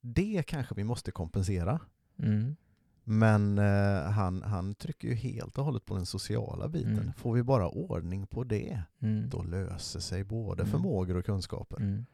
Det 0.00 0.42
kanske 0.46 0.74
vi 0.74 0.84
måste 0.84 1.10
kompensera. 1.10 1.80
Mm. 2.18 2.56
Men 3.04 3.58
eh, 3.58 4.02
han, 4.10 4.42
han 4.42 4.74
trycker 4.74 5.08
ju 5.08 5.14
helt 5.14 5.58
och 5.58 5.64
hållet 5.64 5.84
på 5.86 5.94
den 5.94 6.06
sociala 6.06 6.68
biten. 6.68 6.98
Mm. 6.98 7.12
Får 7.12 7.34
vi 7.34 7.42
bara 7.42 7.68
ordning 7.68 8.26
på 8.26 8.44
det, 8.44 8.82
Mm. 9.00 9.28
då 9.30 9.42
löser 9.42 10.00
sig 10.00 10.24
både 10.24 10.62
Mm. 10.62 10.72
förmågor 10.72 11.16
och 11.16 11.24
kunskaper. 11.24 11.76
Mm. 11.76 12.06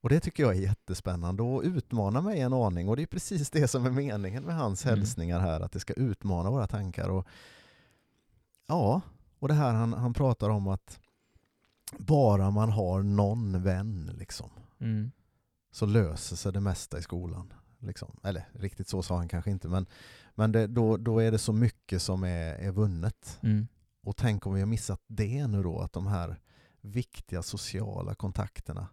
Och 0.00 0.08
det 0.08 0.20
tycker 0.20 0.42
jag 0.42 0.56
är 0.56 0.60
jättespännande 0.60 1.42
och 1.42 1.62
utmanar 1.62 2.22
mig 2.22 2.40
en 2.40 2.52
aning 2.52 2.88
och 2.88 2.96
det 2.96 3.02
är 3.02 3.06
precis 3.06 3.50
det 3.50 3.68
som 3.68 3.86
är 3.86 3.90
meningen 3.90 4.44
med 4.44 4.56
hans 4.56 4.86
Mm. 4.86 4.98
hälsningar 4.98 5.40
här, 5.40 5.60
att 5.60 5.72
det 5.72 5.80
ska 5.80 5.92
utmana 5.92 6.50
våra 6.50 6.66
tankar. 6.66 7.08
Och, 7.08 7.26
ja, 8.66 9.00
och 9.38 9.48
det 9.48 9.54
här 9.54 9.74
han, 9.74 9.92
han 9.92 10.14
pratar 10.14 10.48
om 10.50 10.68
att 10.68 11.00
bara 11.98 12.50
man 12.50 12.70
har 12.70 13.02
någon 13.02 13.62
vän 13.62 14.10
liksom, 14.18 14.50
Mm. 14.80 15.10
så 15.70 15.86
löser 15.86 16.36
sig 16.36 16.52
det 16.52 16.60
mesta 16.60 16.98
i 16.98 17.02
skolan. 17.02 17.52
Liksom. 17.82 18.16
Eller 18.22 18.48
riktigt 18.52 18.88
så 18.88 19.02
sa 19.02 19.16
han 19.16 19.28
kanske 19.28 19.50
inte, 19.50 19.68
men, 19.68 19.86
men 20.34 20.52
det, 20.52 20.66
då, 20.66 20.96
då 20.96 21.18
är 21.18 21.30
det 21.30 21.38
så 21.38 21.52
mycket 21.52 22.02
som 22.02 22.24
är, 22.24 22.54
är 22.54 22.70
vunnet. 22.70 23.38
Mm. 23.42 23.68
Och 24.02 24.16
tänk 24.16 24.46
om 24.46 24.54
vi 24.54 24.60
har 24.60 24.66
missat 24.66 25.02
det 25.06 25.46
nu 25.46 25.62
då, 25.62 25.78
att 25.80 25.92
de 25.92 26.06
här 26.06 26.36
viktiga 26.80 27.42
sociala 27.42 28.14
kontakterna, 28.14 28.88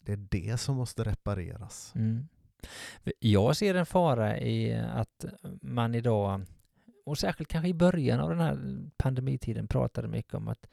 det 0.00 0.12
är 0.12 0.26
det 0.30 0.60
som 0.60 0.76
måste 0.76 1.04
repareras. 1.04 1.92
Mm. 1.94 2.28
Jag 3.18 3.56
ser 3.56 3.74
en 3.74 3.86
fara 3.86 4.38
i 4.38 4.74
att 4.74 5.24
man 5.62 5.94
idag, 5.94 6.42
och 7.06 7.18
särskilt 7.18 7.48
kanske 7.48 7.68
i 7.68 7.74
början 7.74 8.20
av 8.20 8.30
den 8.30 8.40
här 8.40 8.58
pandemitiden, 8.96 9.68
pratade 9.68 10.08
mycket 10.08 10.34
om 10.34 10.48
att 10.48 10.66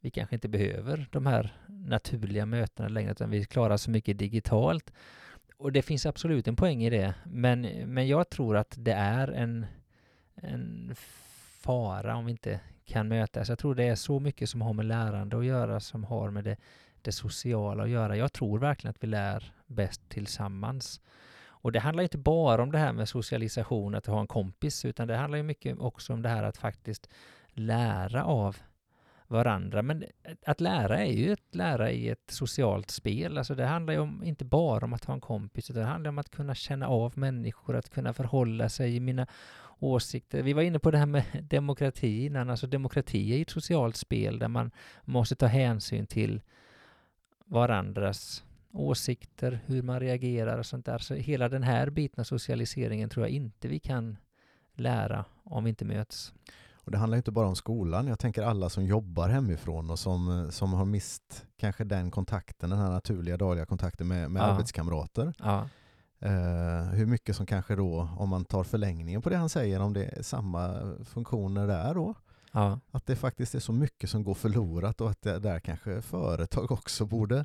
vi 0.00 0.10
kanske 0.10 0.34
inte 0.34 0.48
behöver 0.48 1.08
de 1.12 1.26
här 1.26 1.62
naturliga 1.66 2.46
mötena 2.46 2.88
längre, 2.88 3.12
utan 3.12 3.30
vi 3.30 3.44
klarar 3.44 3.76
så 3.76 3.90
mycket 3.90 4.18
digitalt. 4.18 4.92
Och 5.58 5.72
det 5.72 5.82
finns 5.82 6.06
absolut 6.06 6.48
en 6.48 6.56
poäng 6.56 6.84
i 6.84 6.90
det, 6.90 7.14
men, 7.24 7.60
men 7.94 8.08
jag 8.08 8.30
tror 8.30 8.56
att 8.56 8.74
det 8.78 8.92
är 8.92 9.28
en, 9.28 9.66
en 10.34 10.94
fara 11.60 12.16
om 12.16 12.24
vi 12.24 12.30
inte 12.30 12.60
kan 12.84 13.08
mötas. 13.08 13.48
Jag 13.48 13.58
tror 13.58 13.74
det 13.74 13.84
är 13.84 13.94
så 13.94 14.20
mycket 14.20 14.50
som 14.50 14.62
har 14.62 14.72
med 14.72 14.86
lärande 14.86 15.38
att 15.38 15.44
göra, 15.44 15.80
som 15.80 16.04
har 16.04 16.30
med 16.30 16.44
det, 16.44 16.56
det 17.02 17.12
sociala 17.12 17.82
att 17.82 17.88
göra. 17.88 18.16
Jag 18.16 18.32
tror 18.32 18.58
verkligen 18.58 18.90
att 18.90 19.02
vi 19.02 19.06
lär 19.06 19.52
bäst 19.66 20.08
tillsammans. 20.08 21.00
Och 21.66 21.72
det 21.72 21.80
handlar 21.80 22.02
inte 22.02 22.18
bara 22.18 22.62
om 22.62 22.72
det 22.72 22.78
här 22.78 22.92
med 22.92 23.08
socialisation, 23.08 23.94
att 23.94 24.06
ha 24.06 24.20
en 24.20 24.26
kompis, 24.26 24.84
utan 24.84 25.08
det 25.08 25.16
handlar 25.16 25.36
ju 25.36 25.42
mycket 25.42 25.78
också 25.78 26.12
om 26.12 26.22
det 26.22 26.28
här 26.28 26.42
att 26.42 26.56
faktiskt 26.56 27.08
lära 27.48 28.24
av 28.24 28.56
varandra. 29.28 29.82
Men 29.82 30.04
att 30.46 30.60
lära 30.60 30.98
är 31.04 31.12
ju 31.12 31.32
att 31.32 31.54
lära 31.54 31.90
i 31.90 32.08
ett 32.08 32.30
socialt 32.30 32.90
spel. 32.90 33.38
Alltså 33.38 33.54
det 33.54 33.66
handlar 33.66 33.94
ju 33.94 34.00
om, 34.00 34.24
inte 34.24 34.44
bara 34.44 34.84
om 34.84 34.92
att 34.92 35.04
ha 35.04 35.14
en 35.14 35.20
kompis, 35.20 35.70
utan 35.70 35.82
det 35.82 35.88
handlar 35.88 36.08
om 36.08 36.18
att 36.18 36.30
kunna 36.30 36.54
känna 36.54 36.88
av 36.88 37.18
människor, 37.18 37.76
att 37.76 37.90
kunna 37.90 38.12
förhålla 38.12 38.68
sig 38.68 38.96
i 38.96 39.00
mina 39.00 39.26
åsikter. 39.78 40.42
Vi 40.42 40.52
var 40.52 40.62
inne 40.62 40.78
på 40.78 40.90
det 40.90 40.98
här 40.98 41.06
med 41.06 41.24
demokrati 41.50 42.26
innan. 42.26 42.50
Alltså 42.50 42.66
demokrati 42.66 43.32
är 43.32 43.36
ju 43.36 43.42
ett 43.42 43.50
socialt 43.50 43.96
spel 43.96 44.38
där 44.38 44.48
man 44.48 44.70
måste 45.04 45.36
ta 45.36 45.46
hänsyn 45.46 46.06
till 46.06 46.42
varandras 47.44 48.44
åsikter, 48.72 49.60
hur 49.66 49.82
man 49.82 50.00
reagerar 50.00 50.58
och 50.58 50.66
sånt 50.66 50.86
där. 50.86 50.98
Så 50.98 51.14
hela 51.14 51.48
den 51.48 51.62
här 51.62 51.90
biten 51.90 52.20
av 52.20 52.24
socialiseringen 52.24 53.08
tror 53.08 53.26
jag 53.26 53.30
inte 53.30 53.68
vi 53.68 53.78
kan 53.78 54.16
lära 54.74 55.24
om 55.42 55.64
vi 55.64 55.70
inte 55.70 55.84
möts. 55.84 56.32
Och 56.86 56.92
det 56.92 56.98
handlar 56.98 57.16
inte 57.16 57.30
bara 57.30 57.46
om 57.48 57.56
skolan. 57.56 58.06
Jag 58.06 58.18
tänker 58.18 58.42
alla 58.42 58.68
som 58.68 58.84
jobbar 58.84 59.28
hemifrån 59.28 59.90
och 59.90 59.98
som, 59.98 60.48
som 60.50 60.72
har 60.72 60.84
mist 60.84 61.46
kanske 61.56 61.84
den 61.84 62.10
kontakten, 62.10 62.70
den 62.70 62.78
här 62.78 62.90
naturliga 62.90 63.36
dagliga 63.36 63.66
kontakten 63.66 64.08
med, 64.08 64.30
med 64.30 64.40
Ja. 64.42 64.44
arbetskamrater. 64.46 65.34
Ja, 65.38 65.68
Eh, 66.20 66.82
hur 66.92 67.06
mycket 67.06 67.36
som 67.36 67.46
kanske 67.46 67.76
då, 67.76 68.08
om 68.18 68.28
man 68.28 68.44
tar 68.44 68.64
förlängningen 68.64 69.22
på 69.22 69.28
det 69.30 69.36
han 69.36 69.48
säger, 69.48 69.80
om 69.80 69.92
det 69.92 70.04
är 70.04 70.22
samma 70.22 70.80
funktioner 71.04 71.66
där 71.66 71.94
då, 71.94 72.14
ja, 72.52 72.80
att 72.90 73.06
det 73.06 73.16
faktiskt 73.16 73.54
är 73.54 73.58
så 73.60 73.72
mycket 73.72 74.10
som 74.10 74.24
går 74.24 74.34
förlorat 74.34 75.00
och 75.00 75.10
att 75.10 75.22
det 75.22 75.38
där 75.38 75.60
kanske 75.60 76.02
företag 76.02 76.72
också 76.72 77.06
borde 77.06 77.44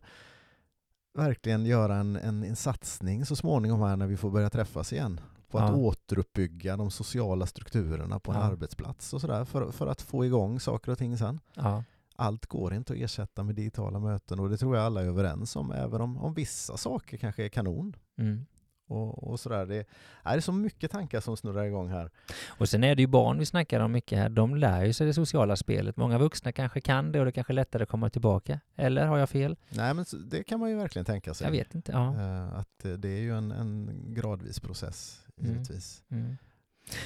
verkligen 1.13 1.65
göra 1.65 1.95
en, 1.95 2.15
en, 2.15 2.43
en 2.43 2.55
satsning 2.55 3.25
så 3.25 3.35
småningom 3.35 3.81
här 3.81 3.95
när 3.95 4.07
vi 4.07 4.17
får 4.17 4.29
börja 4.31 4.49
träffas 4.49 4.93
igen 4.93 5.19
på 5.51 5.59
att 5.59 5.69
Ja. 5.69 5.75
återuppbygga 5.75 6.77
de 6.77 6.91
sociala 6.91 7.45
strukturerna 7.45 8.19
på 8.19 8.31
en 8.31 8.37
Ja. 8.37 8.43
arbetsplats 8.43 9.13
och 9.13 9.21
sådär 9.21 9.45
för, 9.45 9.71
för 9.71 9.87
att 9.87 10.01
få 10.01 10.25
igång 10.25 10.59
saker 10.59 10.91
och 10.91 10.97
ting 10.97 11.17
sen. 11.17 11.39
ja, 11.53 11.83
Allt 12.15 12.45
går 12.45 12.73
inte 12.73 12.93
att 12.93 12.99
ersätta 12.99 13.43
med 13.43 13.55
digitala 13.55 13.99
möten 13.99 14.39
och 14.39 14.49
det 14.49 14.57
tror 14.57 14.75
jag 14.75 14.85
alla 14.85 15.01
är 15.01 15.05
överens 15.05 15.55
om 15.55 15.71
även 15.71 16.01
om, 16.01 16.17
om 16.17 16.33
vissa 16.33 16.77
saker 16.77 17.17
kanske 17.17 17.45
är 17.45 17.49
kanon. 17.49 17.95
mm. 18.17 18.45
Och, 18.87 19.23
och 19.31 19.39
sådär. 19.39 19.65
Det, 19.65 19.75
är 19.75 19.85
det 20.23 20.29
är 20.37 20.39
så 20.39 20.51
mycket 20.51 20.91
tankar 20.91 21.19
som 21.19 21.37
snurrar 21.37 21.63
igång 21.63 21.89
här. 21.89 22.11
Och 22.47 22.69
sen 22.69 22.83
är 22.83 22.95
det 22.95 23.01
ju 23.01 23.07
barn 23.07 23.39
vi 23.39 23.45
snackar 23.45 23.79
om 23.79 23.91
mycket 23.91 24.17
här. 24.19 24.29
De 24.29 24.55
lär 24.55 24.85
ju 24.85 24.93
sig 24.93 25.07
det 25.07 25.13
sociala 25.13 25.55
spelet. 25.55 25.97
Många 25.97 26.17
vuxna 26.17 26.51
kanske 26.51 26.81
kan 26.81 27.11
det 27.11 27.19
och 27.19 27.25
det 27.25 27.31
kanske 27.31 27.53
är 27.53 27.55
lättare 27.55 27.83
att 27.83 27.89
komma 27.89 28.09
tillbaka. 28.09 28.59
Eller 28.75 29.05
har 29.05 29.17
jag 29.17 29.29
fel? 29.29 29.55
Nej 29.69 29.93
men 29.93 30.05
det 30.25 30.43
kan 30.43 30.59
man 30.59 30.69
ju 30.69 30.75
verkligen 30.75 31.05
tänka 31.05 31.33
sig. 31.33 31.45
Jag 31.47 31.51
vet 31.51 31.75
inte. 31.75 31.91
Ja. 31.91 32.15
Eh, 32.15 32.59
Att 32.59 32.85
det 33.01 33.09
är 33.09 33.19
ju 33.21 33.37
en, 33.37 33.51
en 33.51 33.89
gradvis 34.07 34.59
process. 34.59 35.20
Givetvis. 35.47 36.03
Mm. 36.09 36.37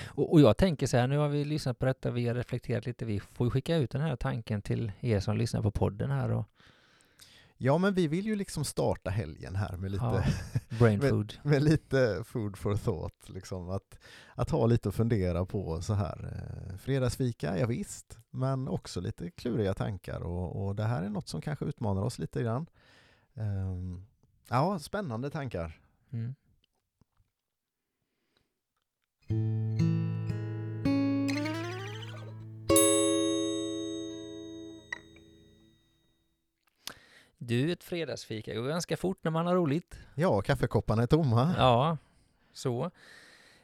Och, 0.07 0.33
och 0.33 0.41
jag 0.41 0.57
tänker 0.57 0.87
så 0.87 0.97
här, 0.97 1.07
nu 1.07 1.17
har 1.17 1.29
vi 1.29 1.45
lyssnat 1.45 1.79
på 1.79 1.85
detta, 1.85 2.11
vi 2.11 2.27
har 2.27 2.35
reflekterat 2.35 2.85
lite, 2.85 3.05
vi 3.05 3.19
får 3.19 3.49
skicka 3.49 3.75
ut 3.75 3.91
den 3.91 4.01
här 4.01 4.15
tanken 4.15 4.61
till 4.61 4.91
er 4.99 5.19
som 5.19 5.37
lyssnar 5.37 5.61
på 5.61 5.71
podden 5.71 6.11
här 6.11 6.31
och 6.31 6.45
Ja 7.57 7.77
men 7.77 7.93
vi 7.93 8.07
vill 8.07 8.25
ju 8.25 8.35
liksom 8.35 8.65
starta 8.65 9.09
helgen 9.09 9.55
här 9.55 9.77
med 9.77 9.91
lite, 9.91 10.03
Ja. 10.03 10.23
brain 10.79 11.01
food. 11.01 11.33
med 11.43 11.63
lite 11.63 12.23
food 12.25 12.57
for 12.57 12.75
thought. 12.75 13.29
Liksom. 13.29 13.69
Att, 13.69 13.99
att 14.35 14.49
ha 14.49 14.65
lite 14.65 14.89
att 14.89 14.95
fundera 14.95 15.45
på 15.45 15.81
så 15.81 15.93
här. 15.93 16.33
Eh, 16.33 16.77
fredagsfika, 16.77 17.59
ja, 17.59 17.67
visst, 17.67 18.17
men 18.29 18.67
också 18.67 19.01
lite 19.01 19.31
kluriga 19.31 19.73
tankar 19.73 20.21
och, 20.21 20.65
och 20.65 20.75
det 20.75 20.83
här 20.83 21.03
är 21.03 21.09
något 21.09 21.27
som 21.27 21.41
kanske 21.41 21.65
utmanar 21.65 22.01
oss 22.01 22.19
lite 22.19 22.43
grann. 22.43 22.65
Ehm, 23.35 24.05
ja, 24.49 24.79
spännande 24.79 25.29
tankar. 25.29 25.79
Mm. 26.11 26.35
Du, 37.37 37.71
ett 37.71 37.83
fredagsfika 37.83 38.55
går 38.55 38.67
ganska 38.67 38.97
fort 38.97 39.17
när 39.21 39.31
man 39.31 39.47
har 39.47 39.55
roligt. 39.55 39.99
Ja, 40.15 40.41
kaffekopparna 40.41 41.03
är 41.03 41.07
tomma. 41.07 41.55
Ja, 41.57 41.97
så. 42.53 42.91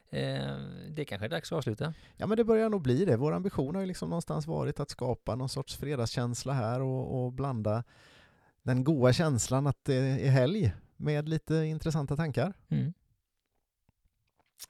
Eh, 0.10 0.58
det 0.90 1.06
kanske 1.06 1.26
är 1.26 1.30
dags 1.30 1.52
att 1.52 1.58
avsluta. 1.58 1.94
Ja 2.18 2.28
men 2.28 2.38
det 2.38 2.44
börjar 2.44 2.70
nog 2.70 2.82
bli 2.82 3.06
det. 3.06 3.18
Vår 3.18 3.32
ambition 3.32 3.76
har 3.76 3.82
ju 3.82 3.88
liksom 3.88 4.10
någonstans 4.10 4.48
varit 4.48 4.80
att 4.80 4.90
skapa 4.90 5.36
någon 5.36 5.50
sorts 5.50 5.76
fredagskänsla 5.76 6.54
här 6.54 6.82
och, 6.82 7.24
och 7.24 7.34
blanda 7.34 7.84
den 8.64 8.84
goa 8.84 9.14
känslan 9.14 9.68
att 9.68 9.86
det 9.86 9.96
är 9.96 10.30
helg 10.30 10.74
med 10.98 11.30
lite 11.30 11.56
intressanta 11.56 12.16
tankar. 12.16 12.54
Mm. 12.70 12.94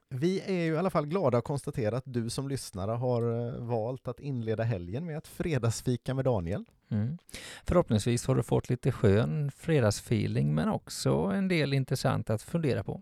Vi 0.10 0.42
är 0.42 0.64
ju 0.64 0.74
i 0.74 0.78
alla 0.78 0.90
fall 0.90 1.06
glada 1.06 1.38
att 1.38 1.44
konstatera 1.44 1.98
att 1.98 2.04
du 2.06 2.30
som 2.30 2.48
lyssnare 2.48 2.92
har 2.92 3.48
eh, 3.48 3.54
valt 3.54 4.08
att 4.08 4.20
inleda 4.20 4.64
helgen 4.64 5.06
med 5.06 5.18
ett 5.18 5.28
fredagsfika 5.28 6.14
med 6.14 6.26
Daniel. 6.26 6.66
Mm. 6.90 7.18
Förhoppningsvis 7.64 8.28
har 8.28 8.36
du 8.36 8.44
fått 8.44 8.70
lite 8.70 8.92
skön 8.92 9.52
fredagsfeeling 9.52 10.56
men 10.56 10.70
också 10.70 11.12
en 11.14 11.48
del 11.48 11.74
intressant 11.74 12.30
att 12.30 12.42
fundera 12.42 12.84
på. 12.84 13.02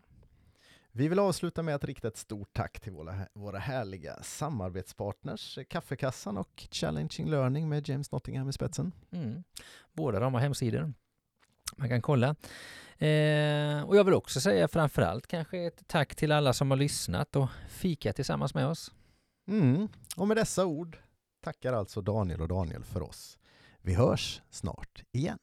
Vi 0.91 1.07
vill 1.07 1.19
avsluta 1.19 1.63
med 1.63 1.75
att 1.75 1.83
rikta 1.83 2.07
ett 2.07 2.17
stort 2.17 2.53
tack 2.53 2.79
till 2.79 2.91
våra, 2.91 3.15
våra 3.33 3.59
härliga 3.59 4.23
samarbetspartners 4.23 5.59
Kaffekassan 5.69 6.37
och 6.37 6.67
Challenging 6.71 7.29
Learning 7.29 7.69
med 7.69 7.89
James 7.89 8.11
Nottingham 8.11 8.49
i 8.49 8.53
spetsen. 8.53 8.91
Mm. 9.11 9.43
Båda 9.93 10.19
de 10.19 10.33
har 10.33 10.41
hemsidor. 10.41 10.93
Man 11.75 11.89
kan 11.89 12.01
kolla. 12.01 12.35
Eh, 12.97 13.83
och 13.83 13.97
jag 13.97 14.03
vill 14.03 14.13
också 14.13 14.41
säga 14.41 14.67
framförallt 14.67 15.27
kanske 15.27 15.57
ett 15.57 15.87
tack 15.87 16.15
till 16.15 16.31
alla 16.31 16.53
som 16.53 16.71
har 16.71 16.77
lyssnat 16.77 17.35
och 17.35 17.49
fikat 17.69 18.15
tillsammans 18.15 18.53
med 18.53 18.67
oss. 18.67 18.91
Mm. 19.47 19.87
Och 20.15 20.27
med 20.27 20.37
dessa 20.37 20.65
ord 20.65 20.97
tackar 21.43 21.73
alltså 21.73 22.01
Daniel 22.01 22.41
och 22.41 22.47
Daniel 22.47 22.83
för 22.83 23.01
oss. 23.01 23.37
Vi 23.81 23.93
hörs 23.93 24.41
snart 24.49 25.03
igen. 25.11 25.39